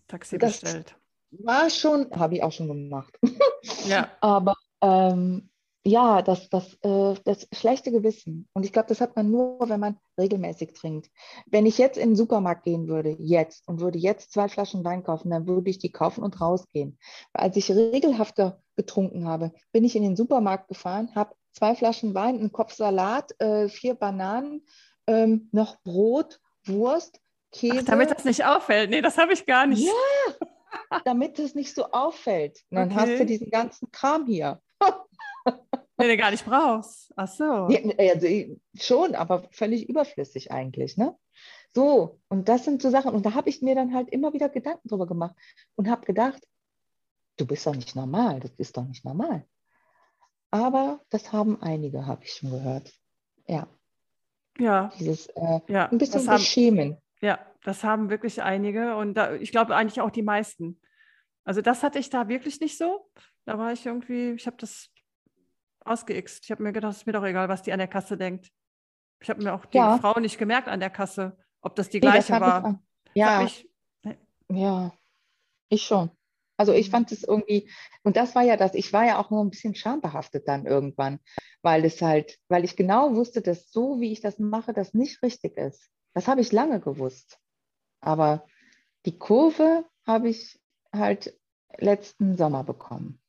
[0.08, 0.96] Taxi bestellt.
[1.32, 3.18] War schon, habe ich auch schon gemacht.
[3.86, 4.12] Ja.
[4.22, 5.50] Aber ähm,
[5.88, 8.48] ja, das, das, äh, das schlechte Gewissen.
[8.54, 11.10] Und ich glaube, das hat man nur, wenn man regelmäßig trinkt.
[11.46, 15.04] Wenn ich jetzt in den Supermarkt gehen würde, jetzt, und würde jetzt zwei Flaschen Wein
[15.04, 17.00] kaufen, dann würde ich die kaufen und rausgehen.
[17.32, 22.38] Als ich regelhafter getrunken habe, bin ich in den Supermarkt gefahren, habe zwei Flaschen Wein,
[22.38, 24.66] einen Kopf Salat, äh, vier Bananen,
[25.08, 27.22] ähm, noch Brot, Wurst,
[27.54, 27.80] Käse.
[27.80, 28.90] Ach, damit das nicht auffällt.
[28.90, 29.86] Nee, das habe ich gar nicht.
[29.88, 32.62] Ja, damit es nicht so auffällt.
[32.70, 33.00] Und dann okay.
[33.00, 34.62] hast du diesen ganzen Kram hier.
[36.00, 37.12] Den du gar nicht brauchst.
[37.16, 37.70] Ach so.
[37.70, 38.28] Ja, also
[38.76, 41.16] schon, aber völlig überflüssig eigentlich, ne?
[41.74, 43.14] So, und das sind so Sachen.
[43.14, 45.36] Und da habe ich mir dann halt immer wieder Gedanken drüber gemacht
[45.76, 46.42] und habe gedacht,
[47.38, 49.46] du bist doch nicht normal, das ist doch nicht normal.
[50.52, 52.94] Aber das haben einige, habe ich schon gehört.
[53.48, 53.68] Ja.
[54.60, 54.92] Ja.
[55.00, 56.98] Dieses äh, ja, ein bisschen haben, Schämen.
[57.22, 60.80] Ja, das haben wirklich einige und da, ich glaube eigentlich auch die meisten.
[61.44, 63.10] Also das hatte ich da wirklich nicht so.
[63.46, 64.90] Da war ich irgendwie, ich habe das
[65.90, 66.44] ausgeixt.
[66.44, 68.52] Ich habe mir gedacht, es ist mir doch egal, was die an der Kasse denkt.
[69.20, 69.98] Ich habe mir auch die ja.
[69.98, 72.84] Frau nicht gemerkt an der Kasse, ob das die gleiche nee, das war.
[73.14, 73.44] Ich, ja.
[73.44, 73.68] Ich,
[74.50, 74.94] ja,
[75.70, 76.12] ich schon.
[76.58, 76.92] Also ich mhm.
[76.92, 77.70] fand es irgendwie,
[78.04, 81.20] und das war ja das, ich war ja auch nur ein bisschen schambehaftet dann irgendwann,
[81.62, 85.22] weil es halt, weil ich genau wusste, dass so, wie ich das mache, das nicht
[85.22, 85.90] richtig ist.
[86.14, 87.40] Das habe ich lange gewusst.
[88.02, 88.46] Aber
[89.06, 90.60] die Kurve habe ich
[90.92, 91.38] halt
[91.78, 93.22] letzten Sommer bekommen.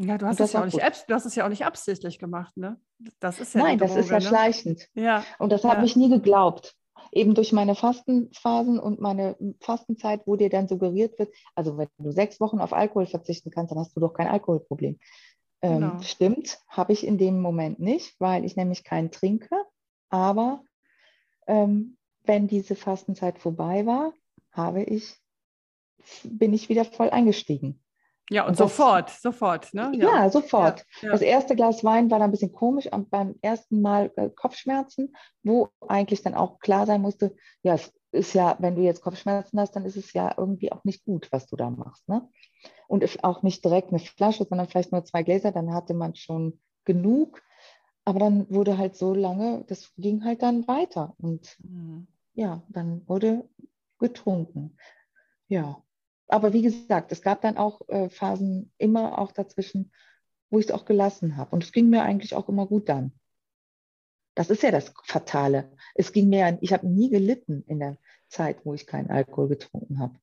[0.00, 2.56] Ja, du hast, es ja, auch nicht, du hast es ja auch nicht absichtlich gemacht,
[2.56, 2.80] ne?
[3.18, 4.22] Das ist ja Nein, Droge, das ist ja ne?
[4.22, 4.88] schleichend.
[4.94, 5.24] Ja.
[5.40, 5.84] Und das habe ja.
[5.84, 6.76] ich nie geglaubt.
[7.10, 12.12] Eben durch meine Fastenphasen und meine Fastenzeit, wo dir dann suggeriert wird, also wenn du
[12.12, 14.98] sechs Wochen auf Alkohol verzichten kannst, dann hast du doch kein Alkoholproblem.
[15.62, 16.02] Ähm, genau.
[16.02, 19.56] Stimmt, habe ich in dem Moment nicht, weil ich nämlich keinen trinke.
[20.10, 20.62] Aber
[21.48, 24.12] ähm, wenn diese Fastenzeit vorbei war,
[24.52, 25.16] habe ich,
[26.22, 27.82] bin ich wieder voll eingestiegen.
[28.30, 29.72] Ja, und, und sofort, das, sofort.
[29.72, 29.90] Ne?
[29.94, 30.84] Ja, ja sofort.
[31.00, 31.12] Ja, ja.
[31.12, 35.14] Das erste Glas Wein war dann ein bisschen komisch und beim ersten Mal äh, Kopfschmerzen,
[35.42, 39.60] wo eigentlich dann auch klar sein musste, ja, es ist ja, wenn du jetzt Kopfschmerzen
[39.60, 42.08] hast, dann ist es ja irgendwie auch nicht gut, was du da machst.
[42.08, 42.28] Ne?
[42.86, 46.58] Und auch nicht direkt eine Flasche, sondern vielleicht nur zwei Gläser, dann hatte man schon
[46.84, 47.42] genug.
[48.04, 51.14] Aber dann wurde halt so lange, das ging halt dann weiter.
[51.18, 52.06] Und mhm.
[52.34, 53.46] ja, dann wurde
[53.98, 54.76] getrunken.
[55.48, 55.82] Ja,
[56.28, 59.92] aber wie gesagt, es gab dann auch äh, Phasen immer auch dazwischen,
[60.50, 61.50] wo ich es auch gelassen habe.
[61.50, 63.12] Und es ging mir eigentlich auch immer gut dann.
[64.34, 65.72] Das ist ja das Fatale.
[65.94, 67.98] Es ging mir, ich habe nie gelitten in der
[68.28, 70.14] Zeit, wo ich keinen Alkohol getrunken habe.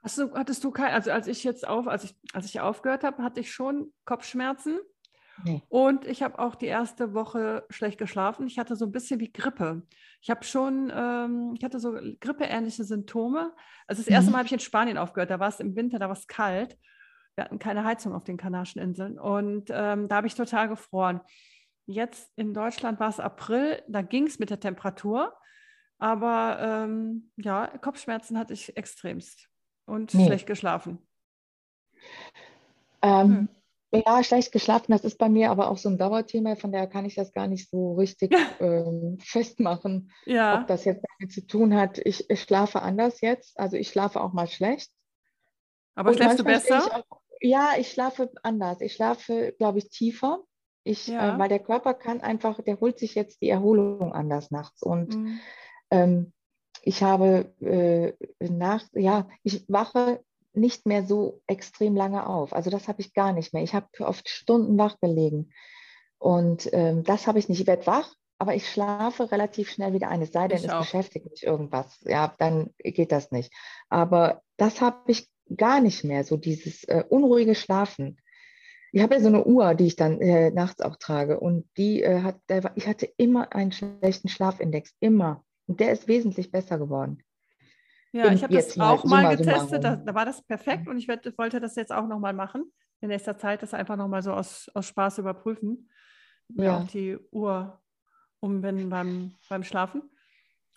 [0.00, 3.02] Hast du, hattest du kein, also als ich jetzt auf, als ich, als ich aufgehört
[3.02, 4.78] habe, hatte ich schon Kopfschmerzen.
[5.44, 5.62] Nee.
[5.68, 8.46] Und ich habe auch die erste Woche schlecht geschlafen.
[8.46, 9.82] Ich hatte so ein bisschen wie Grippe.
[10.20, 13.52] Ich habe schon, ähm, ich hatte so grippeähnliche Symptome.
[13.86, 14.32] Also das erste mhm.
[14.32, 15.30] Mal habe ich in Spanien aufgehört.
[15.30, 16.78] Da war es im Winter, da war es kalt.
[17.34, 19.18] Wir hatten keine Heizung auf den Kanarischen Inseln.
[19.18, 21.20] Und ähm, da habe ich total gefroren.
[21.86, 25.34] Jetzt in Deutschland war es April, da ging es mit der Temperatur.
[25.98, 29.48] Aber ähm, ja, Kopfschmerzen hatte ich extremst
[29.86, 30.26] und nee.
[30.26, 30.98] schlecht geschlafen.
[33.02, 33.48] Ähm, hm
[34.04, 37.04] Ja, schlecht geschlafen, das ist bei mir aber auch so ein Dauerthema, von daher kann
[37.04, 38.30] ich das gar nicht so richtig
[38.60, 41.98] ähm, festmachen, Ja, ob das jetzt damit zu tun hat.
[41.98, 44.90] Ich, ich schlafe anders jetzt, also ich schlafe auch mal schlecht.
[45.94, 47.04] aber Und schläfst du stehe ich besser?
[47.08, 48.80] auch, ja, ich schlafe anders.
[48.80, 50.42] Ich schlafe, glaube ich, tiefer.
[50.84, 51.38] Ich, äh, Ja.
[51.38, 54.82] weil der Körper kann einfach, der holt sich jetzt die Erholung anders nachts.
[54.82, 55.40] Und Mhm.
[55.90, 56.32] ähm,
[56.82, 60.22] ich habe äh, nach, ja, ich wache
[60.56, 62.52] nicht mehr so extrem lange auf.
[62.52, 63.62] Also das habe ich gar nicht mehr.
[63.62, 65.50] Ich habe oft Stunden wach gelegen.
[66.18, 67.60] Und ähm, das habe ich nicht.
[67.60, 70.22] Ich werde wach, aber ich schlafe relativ schnell wieder ein.
[70.22, 70.80] Es sei denn, Ich es auch.
[70.80, 71.98] beschäftigt mich irgendwas.
[72.04, 73.52] Ja, dann geht das nicht.
[73.88, 78.18] Aber das habe ich gar nicht mehr, so dieses äh, unruhige Schlafen.
[78.92, 82.02] Ich habe ja so eine Uhr, die ich dann äh, nachts auch trage und die
[82.02, 85.44] äh, hat, der, ich hatte immer einen schlechten Schlafindex, immer.
[85.66, 87.22] Und der ist wesentlich besser geworden.
[88.12, 90.96] Ja, ich habe das mal auch mal summa getestet, da, da war das perfekt und
[90.96, 92.72] ich werd, wollte das jetzt auch nochmal machen.
[93.00, 95.90] In nächster Zeit das einfach nochmal so aus, aus Spaß überprüfen.
[96.48, 96.78] Ja.
[96.78, 97.82] auch die Uhr
[98.40, 100.02] umwenden beim, beim Schlafen.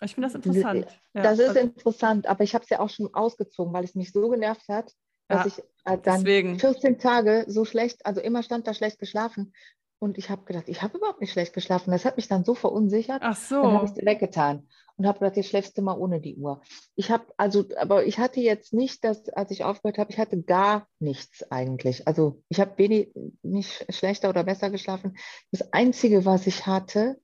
[0.00, 1.00] Ich finde das Diese- interessant.
[1.14, 3.94] Ja, Das ist also- interessant, aber ich habe es ja auch schon ausgezogen, weil es
[3.94, 4.92] mich so genervt hat,
[5.28, 6.58] dass Ja, ich äh, dann deswegen.
[6.58, 9.52] 14 Tage so schlecht, also immer stand da schlecht geschlafen.
[10.00, 11.90] Und ich habe gedacht, ich habe überhaupt nicht schlecht geschlafen.
[11.90, 13.20] Das hat mich dann so verunsichert.
[13.22, 13.92] Ach Dann habe so.
[13.92, 16.62] ich es weggetan und habe gedacht, jetzt schläfst du mal ohne die Uhr.
[16.96, 20.42] Ich habe also, aber ich hatte jetzt nicht, dass, als ich aufgehört habe, ich hatte
[20.42, 22.08] gar nichts eigentlich.
[22.08, 25.18] Also ich habe wenig, nicht schlechter oder besser geschlafen.
[25.52, 27.20] Das Einzige, was ich hatte,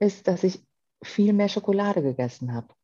[0.00, 0.60] ist, dass ich
[1.04, 2.74] viel mehr Schokolade gegessen habe.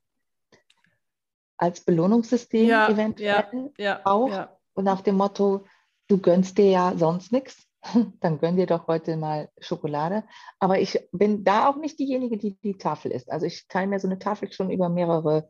[1.56, 4.28] Als Belohnungssystem Ja, eventuell Ja, auch.
[4.30, 4.56] ja.
[4.74, 5.66] und nach dem Motto,
[6.06, 7.66] du gönnst dir ja sonst nichts,
[8.20, 10.24] dann gönn dir doch heute mal Schokolade.
[10.58, 13.30] Aber ich bin da auch nicht diejenige, die die Tafel isst.
[13.30, 15.48] Also ich teile mir so eine Tafel schon über mehrere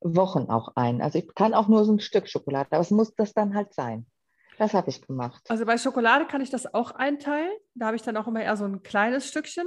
[0.00, 1.00] Wochen auch ein.
[1.00, 3.72] Also ich kann auch nur so ein Stück Schokolade, aber es muss das dann halt
[3.74, 4.06] sein.
[4.58, 5.42] Das habe ich gemacht.
[5.48, 7.50] Also bei Schokolade kann ich das auch einteilen.
[7.74, 9.66] Da habe ich dann auch immer eher so ein kleines Stückchen.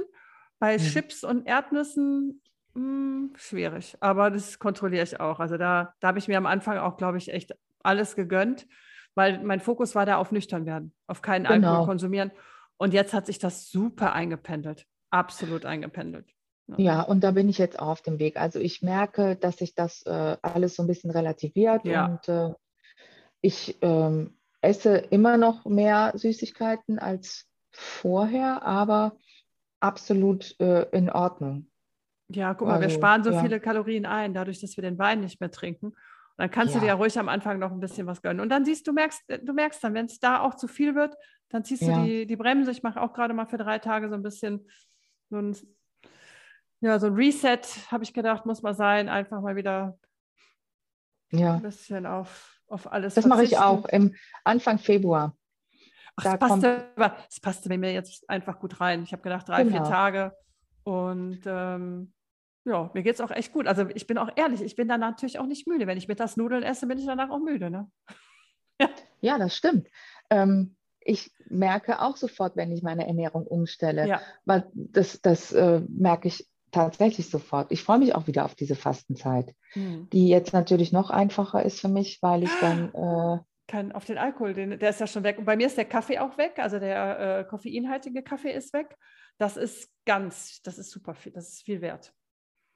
[0.60, 0.82] Bei Mhm.
[0.82, 2.40] Chips und Erdnüssen
[2.74, 5.40] mh, schwierig, aber das kontrolliere ich auch.
[5.40, 7.52] Also da, da habe ich mir am Anfang auch, glaube ich, echt
[7.82, 8.66] alles gegönnt,
[9.14, 11.68] weil mein Fokus war da auf nüchtern werden, auf keinen Genau.
[11.68, 12.30] Alkohol konsumieren.
[12.76, 16.26] Und jetzt hat sich das super eingependelt, absolut eingependelt.
[16.76, 18.36] Ja, und da bin ich jetzt auch auf dem Weg.
[18.38, 22.06] Also ich merke, dass sich das äh, alles so ein bisschen relativiert Ja.
[22.06, 22.54] und äh,
[23.42, 29.16] ich ähm, esse immer noch mehr Süßigkeiten als vorher, aber
[29.80, 31.70] absolut äh, in Ordnung.
[32.30, 33.42] Ja, guck mal, wir Also, sparen so ja.
[33.42, 35.92] viele Kalorien ein, dadurch, dass wir den Wein nicht mehr trinken.
[36.36, 36.92] Und dann kannst du dir Ja.
[36.94, 38.40] ja ruhig am Anfang noch ein bisschen was gönnen.
[38.40, 40.94] Und dann siehst du, merkst, äh, du merkst dann, wenn es da auch zu viel
[40.96, 41.14] wird,
[41.50, 41.98] dann ziehst Ja.
[42.00, 42.72] du die, die Bremse.
[42.72, 44.68] Ich mache auch gerade mal für drei Tage so ein bisschen
[45.30, 45.56] so ein,
[46.80, 47.60] ja, so ein Reset,
[47.90, 49.08] habe ich gedacht, muss mal sein.
[49.08, 49.96] Einfach mal wieder
[51.30, 55.36] Ja, ein bisschen auf, auf alles das mache ich auch im Anfang Februar.
[56.16, 59.02] Ach, Da es, passte, kommt- es passte bei mir jetzt einfach gut rein.
[59.04, 59.88] Ich habe gedacht, drei, vier Genau.
[59.88, 60.32] Tage.
[60.82, 62.12] Und ähm,
[62.64, 63.66] ja, mir geht es auch echt gut.
[63.66, 65.86] Also ich bin auch ehrlich, ich bin dann natürlich auch nicht müde.
[65.86, 67.70] Wenn ich mittags Nudeln esse, bin ich danach auch müde.
[67.70, 67.90] Ne?
[69.20, 69.88] Ja, das stimmt.
[70.28, 74.06] Ähm, ich merke auch sofort, wenn ich meine Ernährung umstelle.
[74.06, 77.72] Ja, Weil das, das äh, merke ich tatsächlich sofort.
[77.72, 80.08] Ich freue mich auch wieder auf diese Fastenzeit, Hm.
[80.12, 84.18] die jetzt natürlich noch einfacher ist für mich, weil ich dann, äh, Kein, auf den
[84.18, 85.38] Alkohol, den, der ist ja schon weg.
[85.38, 86.58] Und bei mir ist der Kaffee auch weg.
[86.58, 88.94] Also der äh, koffeinhaltige Kaffee ist weg.
[89.38, 92.12] Das ist ganz, das ist super viel, das ist viel wert.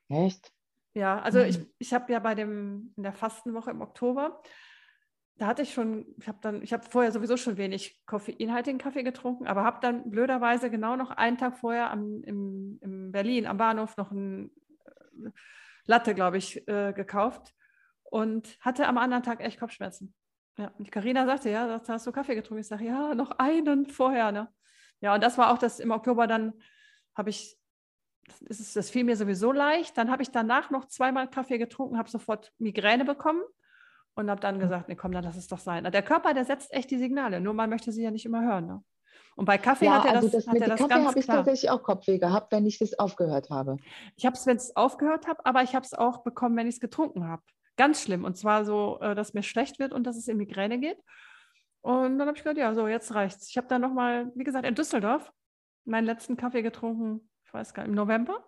[0.09, 0.53] Echt?
[0.95, 4.41] Ja, also ich, ich habe ja bei dem, in der Fastenwoche im Oktober,
[5.37, 9.05] da hatte ich schon, ich habe dann, ich habe vorher sowieso schon wenig koffeinhaltigen Kaffee
[9.05, 13.57] getrunken, aber habe dann blöderweise genau noch einen Tag vorher am, im, in Berlin am
[13.57, 14.51] Bahnhof noch ein
[14.85, 15.31] äh,
[15.85, 17.55] Latte, glaube ich, äh, gekauft
[18.03, 20.13] und hatte am anderen Tag echt Kopfschmerzen.
[20.59, 22.63] Ja, und die Carina sagte, ja, da hast du Kaffee getrunken.
[22.63, 24.49] Ich sage, ja, noch einen vorher, ne?
[25.01, 26.55] Ja, und das war auch das im Oktober dann
[27.15, 27.58] habe ich
[28.47, 29.97] das, ist, das fiel mir sowieso leicht.
[29.97, 33.43] Dann habe ich danach noch zweimal Kaffee getrunken, habe sofort Migräne bekommen
[34.15, 35.85] und habe dann gesagt, nee, komm, dann lass es doch sein.
[35.85, 38.67] Der Körper, der setzt echt die Signale, nur man möchte sie ja nicht immer hören.
[38.67, 38.83] Ne?
[39.37, 41.19] Und bei Kaffee Ja, hat er das, also das hat mit er das Kaffee habe
[41.19, 41.37] ich klar.
[41.39, 43.77] tatsächlich auch Kopfweh gehabt, wenn ich das aufgehört habe.
[44.17, 46.75] Ich habe es, wenn es aufgehört habe, aber ich habe es auch bekommen, wenn ich
[46.75, 47.43] es getrunken habe.
[47.77, 48.25] Ganz schlimm.
[48.25, 50.99] Und zwar so, äh, dass mir schlecht wird und dass es in Migräne geht.
[51.83, 53.49] Und dann habe ich gedacht, ja, so, jetzt reicht's.
[53.49, 55.33] Ich habe dann nochmal, wie gesagt, in Düsseldorf
[55.85, 58.45] meinen letzten Kaffee getrunken, ich weiß gar nicht, im November.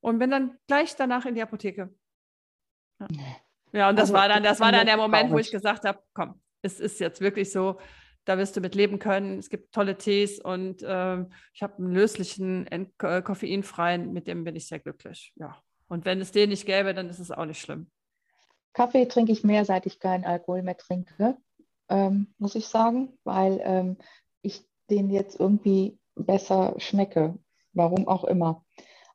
[0.00, 1.94] Und bin dann gleich danach in die Apotheke.
[3.00, 3.06] Ja,
[3.72, 6.00] ja und das Also, war dann, das war dann der Moment, wo ich gesagt habe,
[6.12, 7.78] komm, es ist jetzt wirklich so,
[8.24, 9.38] da wirst du mit leben können.
[9.38, 14.56] Es gibt tolle Tees und ähm, ich habe einen löslichen, äh, koffeinfreien, mit dem bin
[14.56, 15.32] ich sehr glücklich.
[15.36, 15.56] Ja.
[15.86, 17.90] Und wenn es den nicht gäbe, dann ist es auch nicht schlimm.
[18.72, 21.36] Kaffee trinke ich mehr, seit ich keinen Alkohol mehr trinke,
[21.88, 23.98] ähm, muss ich sagen, weil ähm,
[24.42, 27.38] ich den jetzt irgendwie besser schmecke.
[27.74, 28.64] Warum auch immer.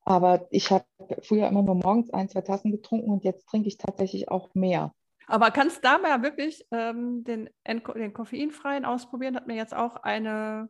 [0.03, 0.85] Aber ich habe
[1.21, 4.93] früher immer nur morgens ein, zwei Tassen getrunken und jetzt trinke ich tatsächlich auch mehr.
[5.27, 9.35] Aber kannst da mal wirklich ähm, den, den koffeinfreien ausprobieren?
[9.35, 10.69] Hat mir jetzt auch eine,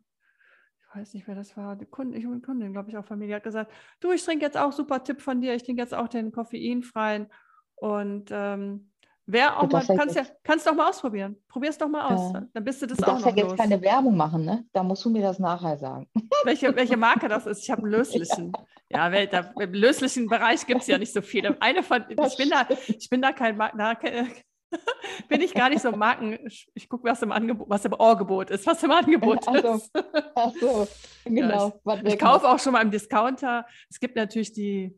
[0.81, 3.43] ich weiß nicht, wer das war, die Kundin, eine Kundin, glaube ich, auch die hat
[3.43, 3.71] gesagt,
[4.01, 7.31] du, ich trinke jetzt auch, super Tipp von dir, ich trinke jetzt auch den koffeinfreien.
[7.75, 8.88] Und ähm,
[9.32, 11.38] wer auch mal, kannst, ja, kannst doch mal ausprobieren.
[11.47, 12.34] Probier es doch mal aus.
[12.36, 14.43] Äh, dann bist du das du auch noch Du darfst ja jetzt keine Werbung machen,
[14.43, 14.65] ne?
[14.73, 16.07] Da musst du mir das nachher sagen.
[16.43, 17.63] Welche, welche Marke das ist?
[17.63, 18.51] Ich habe einen löslichen.
[18.89, 21.61] Ja, ja da, im löslichen Bereich gibt es ja nicht so viele.
[21.61, 24.30] Eine von, ich bin da, ich bin da kein Marken,
[25.30, 26.39] bin ich gar nicht so Marken.
[26.73, 29.91] Ich gucke, was im Angebot, was im Angebot ist, was im Angebot also, ist.
[30.36, 30.88] Ach so,
[31.25, 31.80] genau.
[31.86, 33.65] Ja, ich, ich kaufe auch schon mal im Discounter.
[33.89, 34.97] Es gibt natürlich die,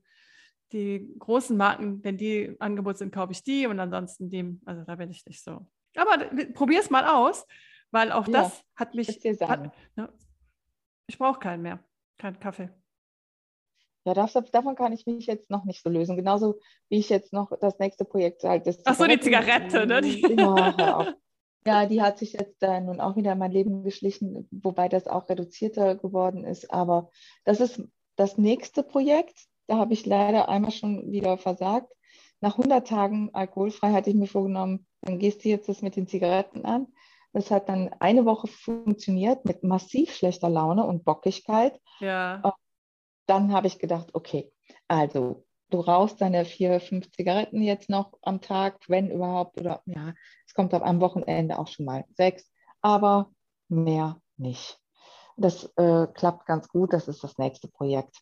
[0.74, 4.96] die großen Marken, wenn die Angebot sind, kaufe ich die und ansonsten dem, also da
[4.96, 5.68] bin ich nicht so.
[5.96, 7.46] Aber probier es mal aus,
[7.92, 9.08] weil auch ja, das hat mich.
[9.42, 10.10] Hat, ne,
[11.08, 11.84] ich brauche keinen mehr,
[12.18, 12.70] keinen Kaffee.
[14.06, 16.16] Ja, das, davon kann ich mich jetzt noch nicht so lösen.
[16.16, 16.60] Genauso
[16.90, 18.66] wie ich jetzt noch das nächste Projekt halt.
[18.66, 20.02] Das Ach so, die Zigarette, ne?
[20.02, 21.14] Die ja,
[21.68, 25.06] ja, die hat sich jetzt äh, nun auch wieder in mein Leben geschlichen, wobei das
[25.06, 26.74] auch reduzierter geworden ist.
[26.74, 27.12] Aber
[27.44, 27.84] das ist
[28.16, 29.48] das nächste Projekt.
[29.72, 31.92] Da habe ich leider einmal schon wieder versagt.
[32.42, 36.08] Nach 100 Tagen alkoholfrei hatte ich mir vorgenommen, dann gehst du jetzt das mit den
[36.08, 36.88] Zigaretten an.
[37.34, 41.80] Das hat dann eine Woche funktioniert mit massiv schlechter Laune und Bockigkeit.
[42.00, 42.54] Ja
[43.32, 44.52] dann habe ich gedacht, okay,
[44.90, 50.14] also du rauchst deine vier, fünf Zigaretten jetzt noch am Tag, wenn überhaupt, oder ja,
[50.46, 52.52] es kommt am Wochenende auch schon mal sechs,
[52.82, 53.32] aber
[53.70, 54.78] mehr nicht.
[55.38, 58.18] Das äh, klappt ganz gut, das ist das nächste Projekt.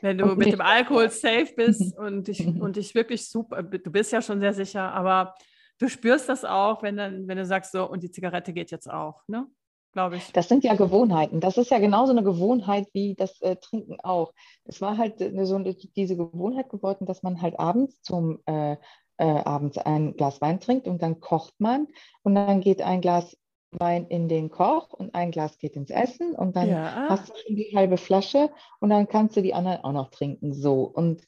[0.00, 3.90] Wenn du und mit dem Alkohol safe bist und dich, und dich wirklich super, du
[3.90, 5.34] bist ja schon sehr sicher, aber
[5.78, 8.90] du spürst das auch, wenn, dann, wenn du sagst, so, und die Zigarette geht jetzt
[8.90, 9.46] auch, ne?
[9.92, 10.30] glaube ich.
[10.32, 11.40] Das sind ja Gewohnheiten.
[11.40, 14.32] Das ist ja genauso eine Gewohnheit wie das äh, Trinken auch.
[14.64, 18.76] Es war halt eine, so eine, diese Gewohnheit geworden, dass man halt abends zum äh,
[19.18, 21.88] äh, abends ein Glas Wein trinkt und dann kocht man
[22.22, 23.36] und dann geht ein Glas
[23.70, 27.06] Wein in den Koch und ein Glas geht ins Essen und dann ja.
[27.08, 28.50] hast du schon die halbe Flasche
[28.80, 30.54] und dann kannst du die anderen auch noch trinken.
[30.54, 31.22] So und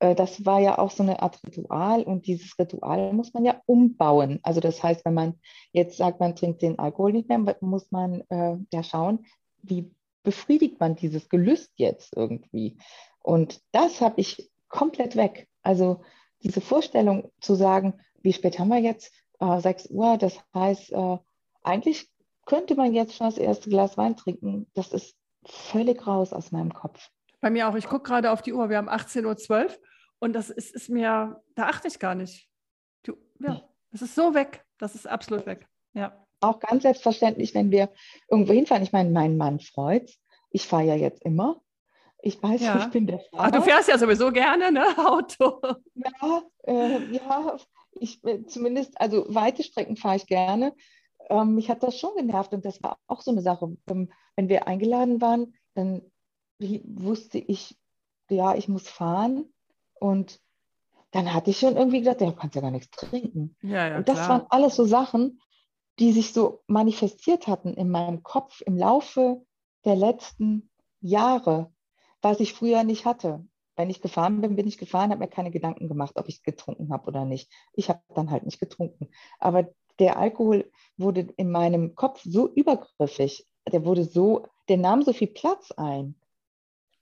[0.00, 3.60] äh, das war ja auch so eine Art Ritual und dieses Ritual muss man ja
[3.66, 4.40] umbauen.
[4.42, 5.34] Also das heißt, wenn man
[5.72, 9.26] jetzt sagt, man trinkt den Alkohol nicht mehr, muss man äh, ja schauen,
[9.62, 9.90] wie
[10.22, 12.76] befriedigt man dieses Gelüst jetzt irgendwie.
[13.22, 15.48] Und das habe ich komplett weg.
[15.62, 16.02] Also
[16.42, 19.12] diese Vorstellung zu sagen, wie spät haben wir jetzt?
[19.40, 21.18] Äh, 6 Uhr, das heißt, äh,
[21.62, 22.08] eigentlich
[22.46, 24.66] könnte man jetzt schon das erste Glas Wein trinken.
[24.74, 27.10] Das ist völlig raus aus meinem Kopf.
[27.40, 27.74] Bei mir auch.
[27.74, 28.68] Ich gucke gerade auf die Uhr.
[28.68, 29.76] Wir haben 18.12 Uhr
[30.18, 32.48] und das ist, ist mir, da achte ich gar nicht.
[33.04, 34.64] Du, ja, das ist so weg.
[34.78, 35.66] Das ist absolut weg.
[35.94, 36.24] Ja.
[36.40, 37.90] Auch ganz selbstverständlich, wenn wir
[38.28, 38.82] irgendwo hinfahren.
[38.82, 40.10] Ich meine, mein Mann freut
[40.50, 41.60] Ich fahre ja jetzt immer.
[42.22, 42.78] Ich weiß, ja.
[42.84, 43.44] ich bin der Fahrer.
[43.44, 44.84] Ach, du fährst ja sowieso gerne, ne?
[44.98, 45.60] Auto.
[45.94, 47.56] Ja, äh, ja
[48.00, 50.74] ich, äh, zumindest, also weite Strecken fahre ich gerne.
[51.28, 53.76] Ähm, mich hat das schon genervt und das war auch so eine Sache.
[53.88, 56.02] Ähm, wenn wir eingeladen waren, dann
[56.58, 57.78] wusste ich,
[58.30, 59.52] ja, ich muss fahren
[59.94, 60.40] und
[61.10, 63.56] dann hatte ich schon irgendwie gedacht, ja, du kannst ja gar nichts trinken.
[63.62, 64.28] Ja, ja, und das klar.
[64.28, 65.40] waren alles so Sachen,
[65.98, 69.44] die sich so manifestiert hatten in meinem Kopf im Laufe
[69.84, 70.70] der letzten
[71.00, 71.72] Jahre,
[72.20, 73.46] was ich früher nicht hatte.
[73.76, 76.92] Wenn ich gefahren bin, bin ich gefahren, habe mir keine Gedanken gemacht, ob ich getrunken
[76.92, 77.50] habe oder nicht.
[77.72, 79.08] Ich habe dann halt nicht getrunken.
[79.38, 85.12] Aber der Alkohol wurde in meinem Kopf so übergriffig, der wurde so, der nahm so
[85.12, 86.14] viel Platz ein.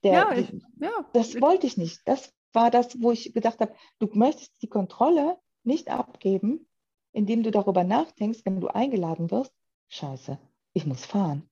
[0.03, 0.91] Der, ja, ich, ja.
[1.13, 2.01] Das wollte ich nicht.
[2.05, 6.67] Das war das, wo ich gedacht habe, du möchtest die Kontrolle nicht abgeben,
[7.11, 9.53] indem du darüber nachdenkst, wenn du eingeladen wirst,
[9.89, 10.37] scheiße,
[10.73, 11.49] ich muss fahren.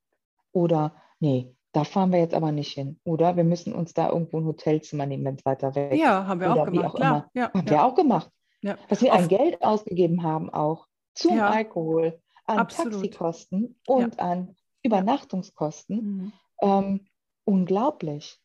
[0.52, 3.00] Oder nee, da fahren wir jetzt aber nicht hin.
[3.04, 6.00] Oder wir müssen uns da irgendwo ein Hotelzimmer nehmen, wenn es weiter weg ist.
[6.00, 6.86] Ja, haben wir Oder auch gemacht.
[6.86, 7.30] Auch Klar.
[7.34, 7.72] Ja, haben ja.
[7.72, 8.32] wir auch gemacht.
[8.62, 8.78] Ja.
[8.88, 11.49] Dass wir ein Geld ausgegeben haben, auch zum ja.
[11.49, 12.93] Alkohol, an Absolut.
[12.93, 15.97] Taxikosten und an Übernachtungskosten.
[15.97, 16.34] Mhm.
[16.61, 17.07] Ähm,
[17.43, 18.39] unglaublich.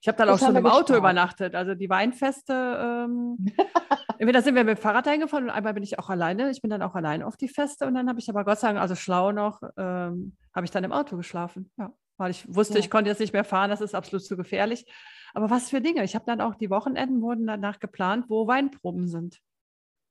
[0.00, 0.98] Ich habe dann das auch schon im Auto gespart.
[0.98, 1.54] übernachtet.
[1.54, 3.38] Also die Weinfeste, ähm,
[4.18, 6.50] entweder sind wir mit dem Fahrrad eingefahren und einmal bin ich auch alleine.
[6.50, 8.68] Ich bin dann auch alleine auf die Feste und dann habe ich aber Gott sei
[8.68, 11.70] Dank, also schlau noch, ähm, habe ich dann im Auto geschlafen.
[11.78, 12.80] Ja, weil ich wusste, ja.
[12.80, 14.84] ich konnte jetzt nicht mehr fahren, das ist absolut zu gefährlich.
[15.32, 16.04] Aber was für Dinge.
[16.04, 19.40] Ich habe dann auch die Wochenenden wurden danach geplant, wo Weinproben sind.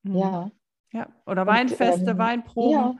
[0.01, 0.17] Mhm.
[0.17, 0.51] Ja.
[0.93, 2.71] Ja, oder und, Weinfeste, ähm, Weinproben.
[2.71, 2.95] Ja.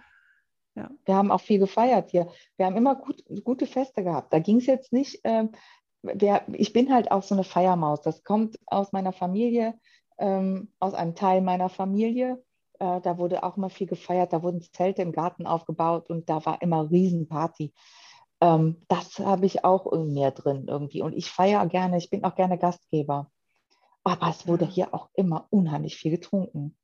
[0.75, 0.89] Ja.
[1.05, 2.27] Wir haben auch viel gefeiert hier.
[2.57, 4.33] Wir haben immer gut, gute Feste gehabt.
[4.33, 5.51] Da ging es jetzt nicht, ähm,
[6.01, 8.01] wer, ich bin halt auch so eine Feiermaus.
[8.01, 9.79] Das kommt aus meiner Familie,
[10.17, 12.43] ähm, aus einem Teil meiner Familie.
[12.79, 14.33] Äh, da wurde auch immer viel gefeiert.
[14.33, 17.71] Da wurden Zelte im Garten aufgebaut und da war immer Riesenparty.
[18.41, 21.03] ähm, das habe ich auch in mir drin irgendwie.
[21.03, 23.29] Und ich feiere gerne, ich bin auch gerne Gastgeber.
[24.03, 26.75] Aber es wurde hier auch immer unheimlich viel getrunken.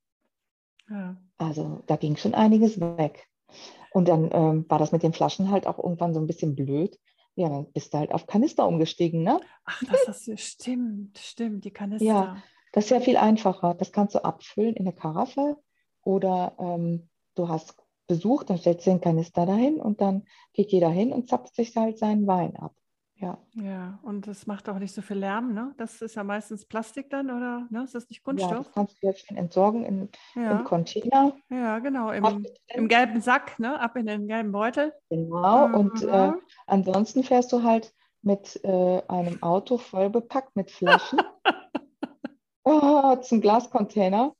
[0.89, 1.17] Ja.
[1.37, 3.27] Also da ging schon einiges weg.
[3.91, 6.99] Und dann ähm, war das mit den Flaschen halt auch irgendwann so ein bisschen blöd.
[7.35, 9.39] Ja, dann bist du halt auf Kanister umgestiegen, ne?
[9.63, 12.05] Ach, das du, stimmt, stimmt, die Kanister.
[12.05, 13.73] Ja, das ist ja viel einfacher.
[13.73, 15.57] Das kannst du abfüllen in eine Karaffe
[16.03, 17.75] oder ähm, du hast
[18.07, 21.75] Besuch, dann stellst du den Kanister dahin und dann geht jeder hin und zapft sich
[21.77, 22.73] halt seinen Wein ab.
[23.21, 23.37] Ja.
[23.55, 25.73] Ja, und das macht auch nicht so viel Lärm, ne?
[25.77, 27.67] Das ist ja meistens Plastik dann, oder?
[27.69, 27.83] Ne?
[27.83, 28.51] Ist das nicht Kunststoff?
[28.51, 30.51] Ja, das kannst du jetzt schön entsorgen in, ja.
[30.51, 31.35] im Container.
[31.49, 33.77] Ja, genau, im, im, gelben Sack, ne?
[33.77, 34.93] Ab in den gelben Beutel.
[35.09, 35.75] Genau, mhm.
[35.75, 36.31] und äh,
[36.65, 41.21] ansonsten fährst du halt mit äh, einem Auto voll bepackt mit Flaschen
[42.63, 44.33] oh, zum Glascontainer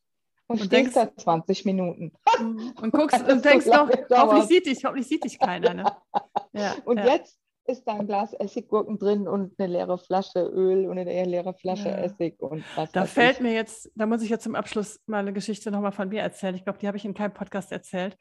[0.48, 2.14] und, und stehst da 20 Minuten.
[2.40, 2.74] Mhm.
[2.82, 5.74] Und guckst und denkst noch, hoffentlich sieht dich, hoffentlich sieht dich keiner.
[5.74, 5.86] Ne?
[6.52, 7.06] Ja, und ja.
[7.06, 11.54] jetzt ist da ein Glas Essiggurken drin und eine leere Flasche Öl und eine leere
[11.54, 11.98] Flasche ja.
[11.98, 12.92] Essig und was.
[12.92, 13.42] Da fällt ich.
[13.42, 16.56] mir jetzt, da muss ich jetzt zum Abschluss mal eine Geschichte nochmal von mir erzählen.
[16.56, 18.18] Ich glaube, die habe ich in keinem Podcast erzählt.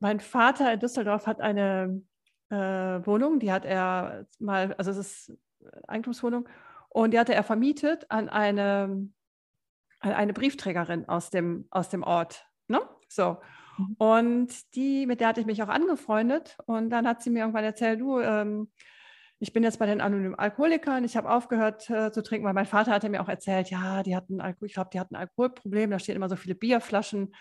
[0.00, 2.02] Mein Vater in Düsseldorf hat eine
[2.50, 5.38] äh, Wohnung, die hat er mal, also es ist
[5.86, 6.48] Eigentumswohnung,
[6.88, 9.08] und die hatte er vermietet an eine,
[10.00, 12.46] an eine Briefträgerin aus dem, aus dem Ort.
[12.68, 12.80] Ne?
[13.08, 13.38] So.
[13.78, 13.94] Mhm.
[13.98, 16.56] Und die, mit der hatte ich mich auch angefreundet.
[16.66, 18.70] Und dann hat sie mir irgendwann erzählt, du, ähm,
[19.38, 22.66] ich bin jetzt bei den anonymen Alkoholikern, ich habe aufgehört äh, zu trinken, weil mein
[22.66, 25.90] Vater hatte mir auch erzählt, ja, die hatten Alkohol, ich glaube, die hatten ein Alkoholproblem,
[25.90, 27.34] da stehen immer so viele Bierflaschen.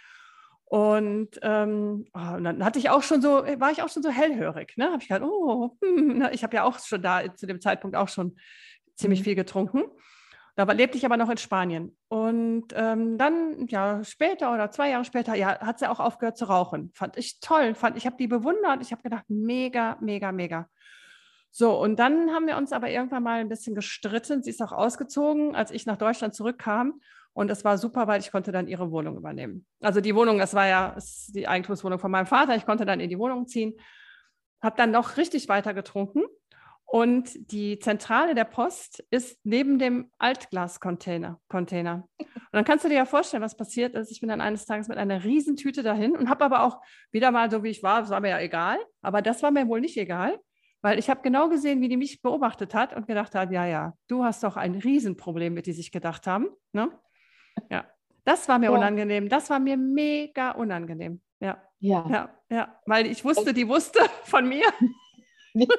[0.66, 4.10] Und, ähm, oh, und, dann hatte ich auch schon so, war ich auch schon so
[4.10, 4.74] hellhörig.
[4.76, 4.86] Ne?
[4.86, 8.08] Habe ich gedacht, oh, hm, ich habe ja auch schon da zu dem Zeitpunkt auch
[8.10, 8.38] schon
[8.96, 9.24] ziemlich mhm.
[9.24, 9.84] viel getrunken.
[10.56, 11.98] Da lebte ich aber noch in Spanien.
[12.10, 16.46] Und ähm, dann, ja, später oder zwei Jahre später, ja, hat sie auch aufgehört zu
[16.46, 16.92] rauchen.
[16.94, 17.74] Fand ich toll.
[17.74, 18.82] Fand, ich habe die bewundert.
[18.82, 20.70] Ich habe gedacht, mega, mega, mega.
[21.50, 24.44] So, und dann haben wir uns aber irgendwann mal ein bisschen gestritten.
[24.44, 27.02] Sie ist auch ausgezogen, als ich nach Deutschland zurückkam.
[27.34, 29.66] Und es war super, weil ich konnte dann ihre Wohnung übernehmen.
[29.82, 30.96] Also die Wohnung, das war ja
[31.30, 32.56] die Eigentumswohnung von meinem Vater.
[32.56, 33.74] Ich konnte dann in die Wohnung ziehen.
[34.62, 36.22] Habe dann noch richtig weiter getrunken
[36.86, 41.40] und die Zentrale der Post ist neben dem Altglascontainer.
[41.48, 42.08] Container.
[42.20, 44.12] Und dann kannst du dir ja vorstellen, was passiert ist.
[44.12, 46.80] Ich bin dann eines Tages mit einer Riesentüte dahin und habe aber auch
[47.12, 48.78] wieder mal so, wie ich war, das war mir ja egal.
[49.02, 50.40] Aber das war mir wohl nicht egal,
[50.84, 53.94] weil ich habe genau gesehen, wie die mich beobachtet hat und gedacht hat, ja, ja,
[54.08, 56.48] du hast doch ein Riesenproblem, mit die sich gedacht haben.
[56.74, 56.90] Ne?
[57.72, 57.86] Ja,
[58.24, 58.72] das war mir ja.
[58.72, 59.30] unangenehm.
[59.30, 61.22] Das war mir mega unangenehm.
[61.40, 61.62] Ja.
[61.80, 62.08] Ja.
[62.10, 64.66] ja, ja, weil ich wusste, die wusste von mir.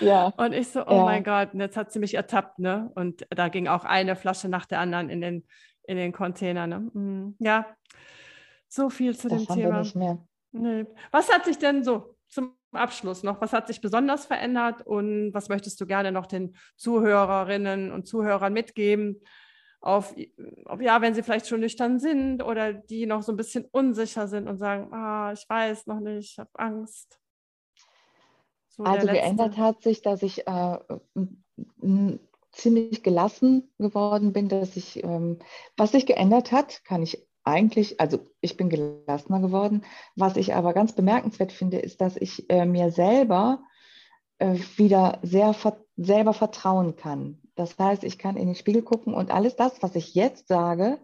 [0.00, 0.32] ja.
[0.36, 1.04] Und ich so, oh ja.
[1.04, 2.90] mein Gott, und jetzt hat sie mich ertappt, ne?
[2.94, 5.46] Und da ging auch eine Flasche nach der anderen in den,
[5.84, 6.90] in den Container, ne?
[6.92, 7.36] Mhm.
[7.38, 7.66] Ja,
[8.68, 9.80] so viel zu das dem Thema.
[9.80, 10.18] nicht mehr.
[10.52, 10.86] Nee.
[11.10, 15.48] Was hat sich denn so zum Abschluss noch, was hat sich besonders verändert und was
[15.48, 19.20] möchtest du gerne noch den Zuhörerinnen und Zuhörern mitgeben?
[19.80, 20.14] Auf,
[20.64, 24.28] auf, ja, wenn sie vielleicht schon nüchtern sind oder die noch so ein bisschen unsicher
[24.28, 27.20] sind und sagen, ah, ich weiß noch nicht, ich habe Angst.
[28.76, 30.78] So also geändert hat sich, dass ich äh,
[32.50, 35.38] ziemlich gelassen geworden bin, dass ich, ähm,
[35.76, 39.84] was sich geändert hat, kann ich eigentlich, also ich bin gelassener geworden.
[40.16, 43.62] Was ich aber ganz bemerkenswert finde, ist, dass ich äh, mir selber
[44.38, 45.54] äh, wieder sehr
[45.96, 47.40] selber vertrauen kann.
[47.54, 50.98] Das heißt, ich kann in den Spiegel gucken und alles das, was ich jetzt sage,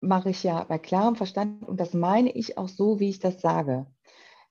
[0.00, 3.40] mache ich ja bei klarem Verstand und das meine ich auch so, wie ich das
[3.40, 3.86] sage.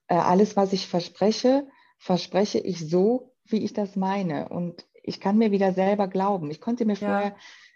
[0.07, 1.67] Äh, alles, was ich verspreche,
[1.97, 4.49] verspreche ich so, wie ich das meine.
[4.49, 6.49] Und ich kann mir wieder selber glauben.
[6.51, 7.07] Ich konnte mir ja.
[7.07, 7.35] vorher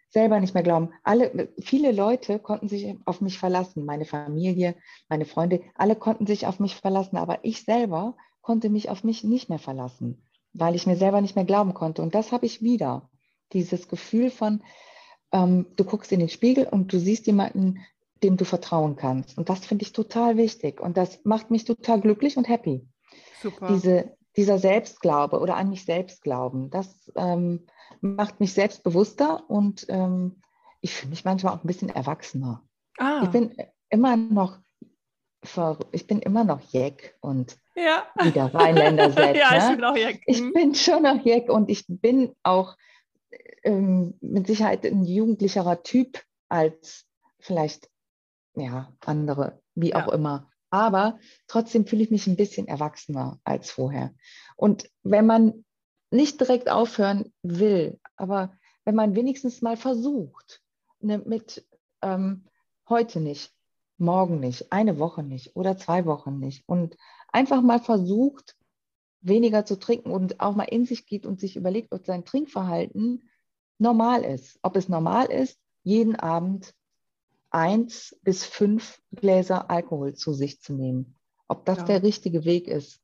[0.10, 0.92] selber nicht mehr glauben.
[1.04, 3.86] Alle, viele Leute konnten sich auf mich verlassen.
[3.86, 4.76] Meine Familie,
[5.08, 7.18] meine Freunde, alle konnten sich auf mich verlassen.
[7.18, 11.36] Aber ich selber konnte mich auf mich nicht mehr verlassen, weil ich mir selber nicht
[11.36, 12.02] mehr glauben konnte.
[12.02, 13.10] Und das habe ich wieder.
[13.54, 14.64] Dieses Gefühl von,
[15.32, 17.80] ähm, du guckst in den Spiegel und du siehst jemanden,
[18.24, 19.38] dem du vertrauen kannst.
[19.38, 20.82] Und das finde ich total wichtig.
[20.82, 22.88] Und das macht mich total glücklich und happy.
[23.42, 23.68] Super.
[23.68, 27.66] Diese, dieser Selbstglaube oder an mich selbst glauben, das ähm,
[28.02, 30.42] macht mich selbstbewusster und ähm,
[30.82, 32.64] ich fühle mich manchmal auch ein bisschen erwachsener.
[32.98, 33.22] Ah.
[33.24, 33.56] Ich bin
[33.90, 34.60] immer noch
[35.92, 38.04] ich bin immer noch Jeck und ja.
[38.22, 39.40] wie der Rheinländer selbst.
[39.40, 39.76] ja, ich ne?
[39.76, 40.22] bin auch Jeck.
[40.26, 40.54] Ich mhm.
[40.54, 42.76] bin schon noch Jeck und ich bin auch
[43.64, 47.06] ähm, mit Sicherheit ein jugendlicherer Typ als
[47.40, 47.90] vielleicht
[48.56, 50.06] ja, andere, wie ja.
[50.06, 50.50] auch immer.
[50.70, 54.14] Aber trotzdem fühle ich mich ein bisschen erwachsener als vorher.
[54.56, 55.66] Und wenn man
[56.12, 58.54] nicht direkt aufhören will, aber
[58.86, 60.62] wenn man wenigstens mal versucht,
[61.00, 61.66] ne, mit
[62.02, 62.46] ähm,
[62.88, 63.52] heute nicht,
[63.98, 66.96] morgen nicht, eine Woche nicht oder zwei Wochen nicht und
[67.32, 68.56] einfach mal versucht,
[69.22, 73.30] weniger zu trinken und auch mal in sich geht und sich überlegt, ob sein Trinkverhalten
[73.78, 74.60] normal ist.
[74.62, 76.74] Ob es normal ist, jeden Abend
[77.52, 81.16] eins bis fünf Gläser Alkohol zu sich zu nehmen.
[81.48, 81.84] Ob das ja.
[81.86, 83.02] der richtige Weg ist.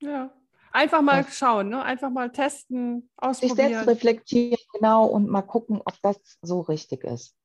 [0.00, 0.32] Ja,
[0.72, 1.82] einfach mal das schauen, ne?
[1.82, 3.56] einfach mal testen, ausprobieren.
[3.56, 7.36] Sich selbst reflektieren, genau, und mal gucken, ob das so richtig ist.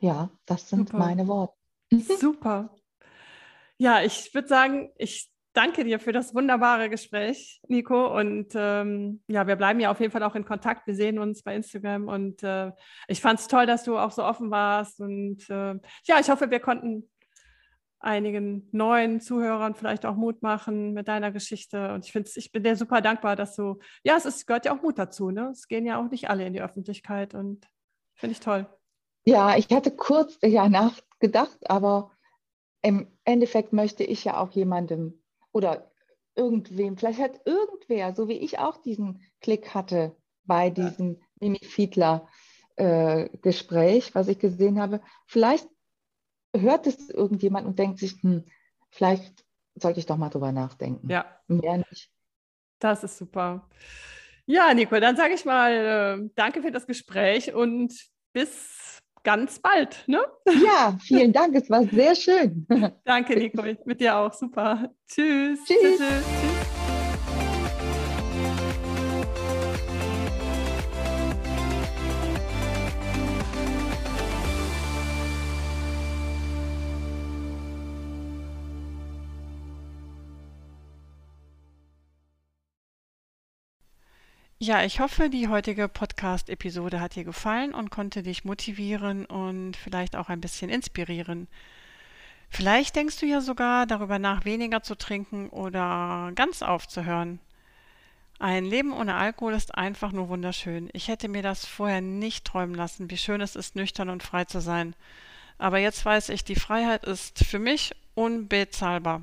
[0.00, 0.98] Ja, das sind Super.
[0.98, 1.54] meine Worte.
[2.20, 2.74] Super.
[3.78, 8.18] Ja, ich würde sagen, ich danke dir für das wunderbare Gespräch, Nico.
[8.18, 10.86] Und ähm, ja, wir bleiben ja auf jeden Fall auch in Kontakt.
[10.86, 12.72] Wir sehen uns bei Instagram und äh,
[13.08, 15.00] ich fand es toll, dass du auch so offen warst.
[15.00, 15.74] Und äh,
[16.04, 17.08] ja, ich hoffe, wir konnten
[18.00, 21.94] einigen neuen Zuhörern vielleicht auch Mut machen mit deiner Geschichte.
[21.94, 24.76] Und ich finde, ich bin dir super dankbar, dass du, ja, es ist, gehört ja
[24.76, 25.30] auch Mut dazu.
[25.30, 25.48] Ne?
[25.52, 27.66] Es gehen ja auch nicht alle in die Öffentlichkeit und
[28.14, 28.66] finde ich toll.
[29.24, 32.10] Ja, ich hatte kurz ja nachgedacht, aber
[32.82, 35.23] im Endeffekt möchte ich ja auch jemandem
[35.54, 35.90] oder
[36.34, 41.20] irgendwem, vielleicht hat irgendwer, so wie ich auch diesen Klick hatte bei diesem.
[41.40, 42.28] Mimi Fiedler
[42.76, 45.68] äh, Gespräch, was ich gesehen habe, vielleicht
[46.56, 48.44] hört es irgendjemand und denkt sich, hm,
[48.90, 49.44] vielleicht
[49.74, 51.08] sollte ich doch mal drüber nachdenken.
[51.10, 51.26] Ja.
[51.48, 52.10] Mehr nicht.
[52.78, 53.68] Das ist super.
[54.46, 55.72] Ja, Nico, dann sage ich mal,
[56.22, 57.94] äh, danke für das Gespräch und
[58.32, 60.04] bis ganz bald.
[60.06, 60.20] Ne?
[60.64, 61.56] Ja, vielen Dank.
[61.56, 62.66] Es war sehr schön.
[63.04, 63.62] Danke, Nico.
[63.84, 64.32] Mit dir auch.
[64.32, 64.90] Super.
[65.08, 65.58] Tschüss.
[65.64, 65.98] Tschüss.
[65.98, 66.73] tschüss, tschüss.
[84.66, 90.16] Ja, ich hoffe, die heutige Podcast-Episode hat dir gefallen und konnte dich motivieren und vielleicht
[90.16, 91.48] auch ein bisschen inspirieren.
[92.48, 97.40] Vielleicht denkst du ja sogar darüber nach, weniger zu trinken oder ganz aufzuhören.
[98.38, 100.88] Ein Leben ohne Alkohol ist einfach nur wunderschön.
[100.94, 104.46] Ich hätte mir das vorher nicht träumen lassen, wie schön es ist, nüchtern und frei
[104.46, 104.96] zu sein.
[105.58, 109.20] Aber jetzt weiß ich, die Freiheit ist für mich unbezahlbar.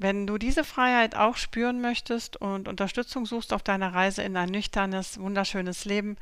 [0.00, 4.48] Wenn du diese Freiheit auch spüren möchtest und Unterstützung suchst auf deiner Reise in ein
[4.48, 6.16] nüchternes, wunderschönes Leben,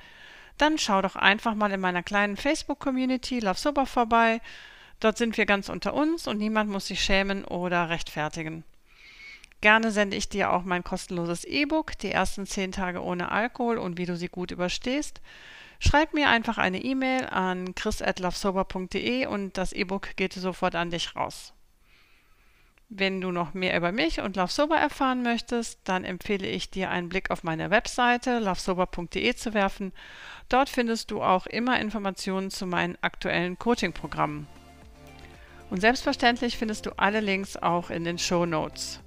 [0.56, 4.40] dann schau doch einfach mal in meiner kleinen Facebook-Community Love Sober vorbei.
[5.00, 8.64] Dort sind wir ganz unter uns und niemand muss sich schämen oder rechtfertigen.
[9.60, 13.98] Gerne sende ich dir auch mein kostenloses E-Book, die ersten zehn Tage ohne Alkohol und
[13.98, 15.20] wie du sie gut überstehst.
[15.80, 21.52] Schreib mir einfach eine E-Mail an chris.lovesober.de und das E-Book geht sofort an dich raus.
[22.88, 26.88] Wenn du noch mehr über mich und Love Sober erfahren möchtest, dann empfehle ich dir
[26.88, 29.92] einen Blick auf meine Webseite lovesober.de zu werfen.
[30.48, 34.46] Dort findest du auch immer Informationen zu meinen aktuellen Coaching-Programmen.
[35.68, 39.00] Und selbstverständlich findest du alle Links auch in den Show Notes.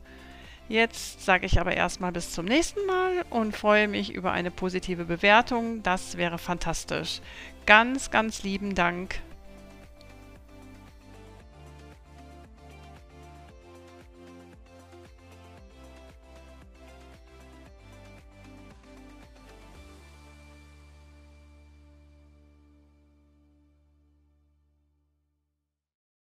[0.67, 5.05] Jetzt sage ich aber erstmal bis zum nächsten Mal und freue mich über eine positive
[5.05, 5.83] Bewertung.
[5.83, 7.21] Das wäre fantastisch.
[7.65, 9.21] Ganz, ganz lieben Dank